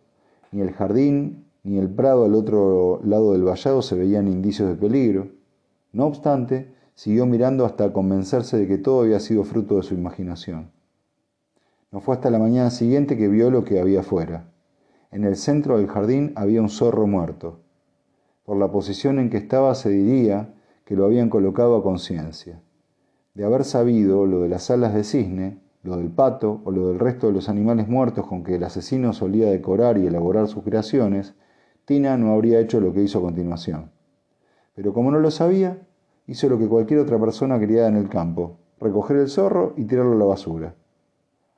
ni 0.58 0.63
el 0.63 0.74
jardín 0.74 1.46
ni 1.63 1.78
el 1.78 1.88
prado 1.88 2.26
al 2.26 2.34
otro 2.34 3.00
lado 3.04 3.34
del 3.34 3.43
vallado 3.43 3.84
se 3.84 3.96
veían 3.96 4.28
indicios 4.28 4.67
de 4.67 4.76
peligro. 4.76 5.30
No 5.93 6.08
obstante, 6.08 6.74
siguió 6.96 7.28
mirando 7.28 7.63
hasta 7.63 7.93
convencerse 7.93 8.58
de 8.58 8.67
que 8.67 8.80
todo 8.80 9.02
había 9.02 9.20
sido 9.20 9.43
fruto 9.43 9.76
de 9.76 9.84
su 9.84 9.93
imaginación. 9.93 10.72
No 11.91 12.02
fue 12.02 12.15
hasta 12.15 12.32
la 12.32 12.39
mañana 12.39 12.72
siguiente 12.72 13.17
que 13.17 13.28
vio 13.28 13.52
lo 13.52 13.63
que 13.63 13.80
había 13.80 14.02
fuera. 14.02 14.50
En 15.12 15.26
el 15.26 15.36
centro 15.36 15.78
del 15.78 15.88
jardín 15.88 16.34
había 16.36 16.62
un 16.62 16.70
zorro 16.70 17.06
muerto. 17.06 17.60
Por 18.43 18.58
la 18.58 18.72
posición 18.72 19.20
en 19.20 19.30
que 19.30 19.38
estaba 19.38 19.76
se 19.76 19.89
diría 19.89 20.56
que 20.86 20.96
lo 20.96 21.06
habían 21.06 21.30
colocado 21.30 21.76
a 21.76 21.84
conciencia. 21.84 22.63
De 23.36 23.46
haber 23.46 23.63
sabido 23.63 24.26
lo 24.26 24.41
de 24.41 24.50
las 24.50 24.72
alas 24.72 24.96
de 24.96 25.04
cisne, 25.04 25.60
lo 25.88 25.95
del 25.95 26.12
pato 26.12 26.62
o 26.65 26.71
lo 26.71 26.89
del 26.89 27.00
resto 27.00 27.28
de 27.28 27.34
los 27.34 27.47
animales 27.47 27.88
muertos 27.88 28.28
con 28.28 28.43
que 28.43 28.56
el 28.56 28.63
asesino 28.63 29.13
solía 29.13 29.50
decorar 29.50 29.97
y 29.97 30.06
elaborar 30.06 30.47
sus 30.47 30.63
creaciones, 30.63 31.34
Tina 31.86 32.17
no 32.17 32.34
habría 32.34 32.60
hecho 32.60 32.82
lo 32.82 32.91
que 32.91 33.02
hizo 33.02 33.19
a 33.19 33.21
continuación. 33.21 33.89
Pero 34.76 34.93
como 34.93 35.12
no 35.12 35.19
lo 35.19 35.32
sabía, 35.32 35.80
hizo 36.28 36.50
lo 36.50 36.60
que 36.60 36.67
cualquier 36.67 37.00
otra 37.00 37.17
persona 37.17 37.58
quería 37.58 37.88
en 37.88 37.95
el 37.95 38.10
campo, 38.10 38.58
recoger 38.82 39.17
el 39.17 39.30
zorro 39.30 39.73
y 39.78 39.86
tirarlo 39.86 40.12
a 40.13 40.17
la 40.17 40.26
basura. 40.26 40.76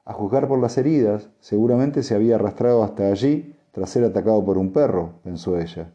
A 0.06 0.14
juzgar 0.14 0.48
por 0.48 0.60
las 0.60 0.78
heridas, 0.78 1.30
seguramente 1.40 2.04
se 2.04 2.14
había 2.14 2.36
arrastrado 2.36 2.84
hasta 2.84 3.08
allí 3.08 3.56
tras 3.72 3.90
ser 3.90 4.04
atacado 4.04 4.46
por 4.46 4.60
un 4.60 4.72
perro, 4.72 5.14
pensó 5.24 5.58
ella. 5.58 5.92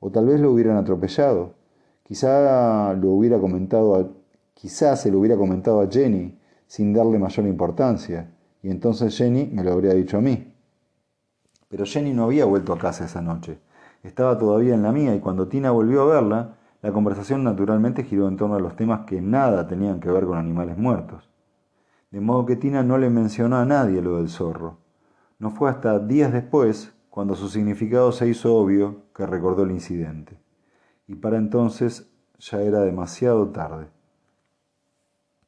O 0.00 0.10
tal 0.10 0.26
vez 0.26 0.40
lo 0.40 0.50
hubieran 0.50 0.76
atropellado. 0.76 1.54
Quizá 2.02 2.94
lo 2.94 3.10
hubiera 3.10 3.38
comentado 3.38 3.94
a, 3.94 4.08
quizá 4.54 4.96
se 4.96 5.10
lo 5.12 5.20
hubiera 5.20 5.36
comentado 5.36 5.80
a 5.80 5.88
Jenny 5.88 6.36
sin 6.66 6.92
darle 6.92 7.18
mayor 7.18 7.46
importancia, 7.46 8.32
y 8.62 8.70
entonces 8.70 9.16
Jenny 9.16 9.46
me 9.52 9.62
lo 9.62 9.72
habría 9.72 9.94
dicho 9.94 10.18
a 10.18 10.20
mí. 10.20 10.52
Pero 11.68 11.84
Jenny 11.84 12.12
no 12.12 12.24
había 12.24 12.44
vuelto 12.44 12.72
a 12.72 12.78
casa 12.78 13.04
esa 13.04 13.20
noche. 13.20 13.58
Estaba 14.02 14.38
todavía 14.38 14.74
en 14.74 14.82
la 14.82 14.92
mía 14.92 15.14
y 15.14 15.20
cuando 15.20 15.48
Tina 15.48 15.70
volvió 15.70 16.02
a 16.02 16.14
verla, 16.14 16.56
la 16.82 16.92
conversación 16.92 17.42
naturalmente 17.42 18.04
giró 18.04 18.28
en 18.28 18.36
torno 18.36 18.54
a 18.54 18.60
los 18.60 18.76
temas 18.76 19.06
que 19.06 19.20
nada 19.20 19.66
tenían 19.66 19.98
que 20.00 20.10
ver 20.10 20.26
con 20.26 20.38
animales 20.38 20.78
muertos. 20.78 21.28
De 22.10 22.20
modo 22.20 22.46
que 22.46 22.56
Tina 22.56 22.82
no 22.82 22.98
le 22.98 23.10
mencionó 23.10 23.56
a 23.56 23.64
nadie 23.64 24.00
lo 24.00 24.18
del 24.18 24.28
zorro. 24.28 24.78
No 25.38 25.50
fue 25.50 25.68
hasta 25.68 25.98
días 25.98 26.32
después, 26.32 26.94
cuando 27.10 27.34
su 27.34 27.48
significado 27.48 28.12
se 28.12 28.28
hizo 28.28 28.54
obvio, 28.56 29.02
que 29.14 29.26
recordó 29.26 29.64
el 29.64 29.72
incidente. 29.72 30.38
Y 31.08 31.16
para 31.16 31.38
entonces 31.38 32.12
ya 32.38 32.60
era 32.62 32.80
demasiado 32.80 33.48
tarde. 33.48 33.88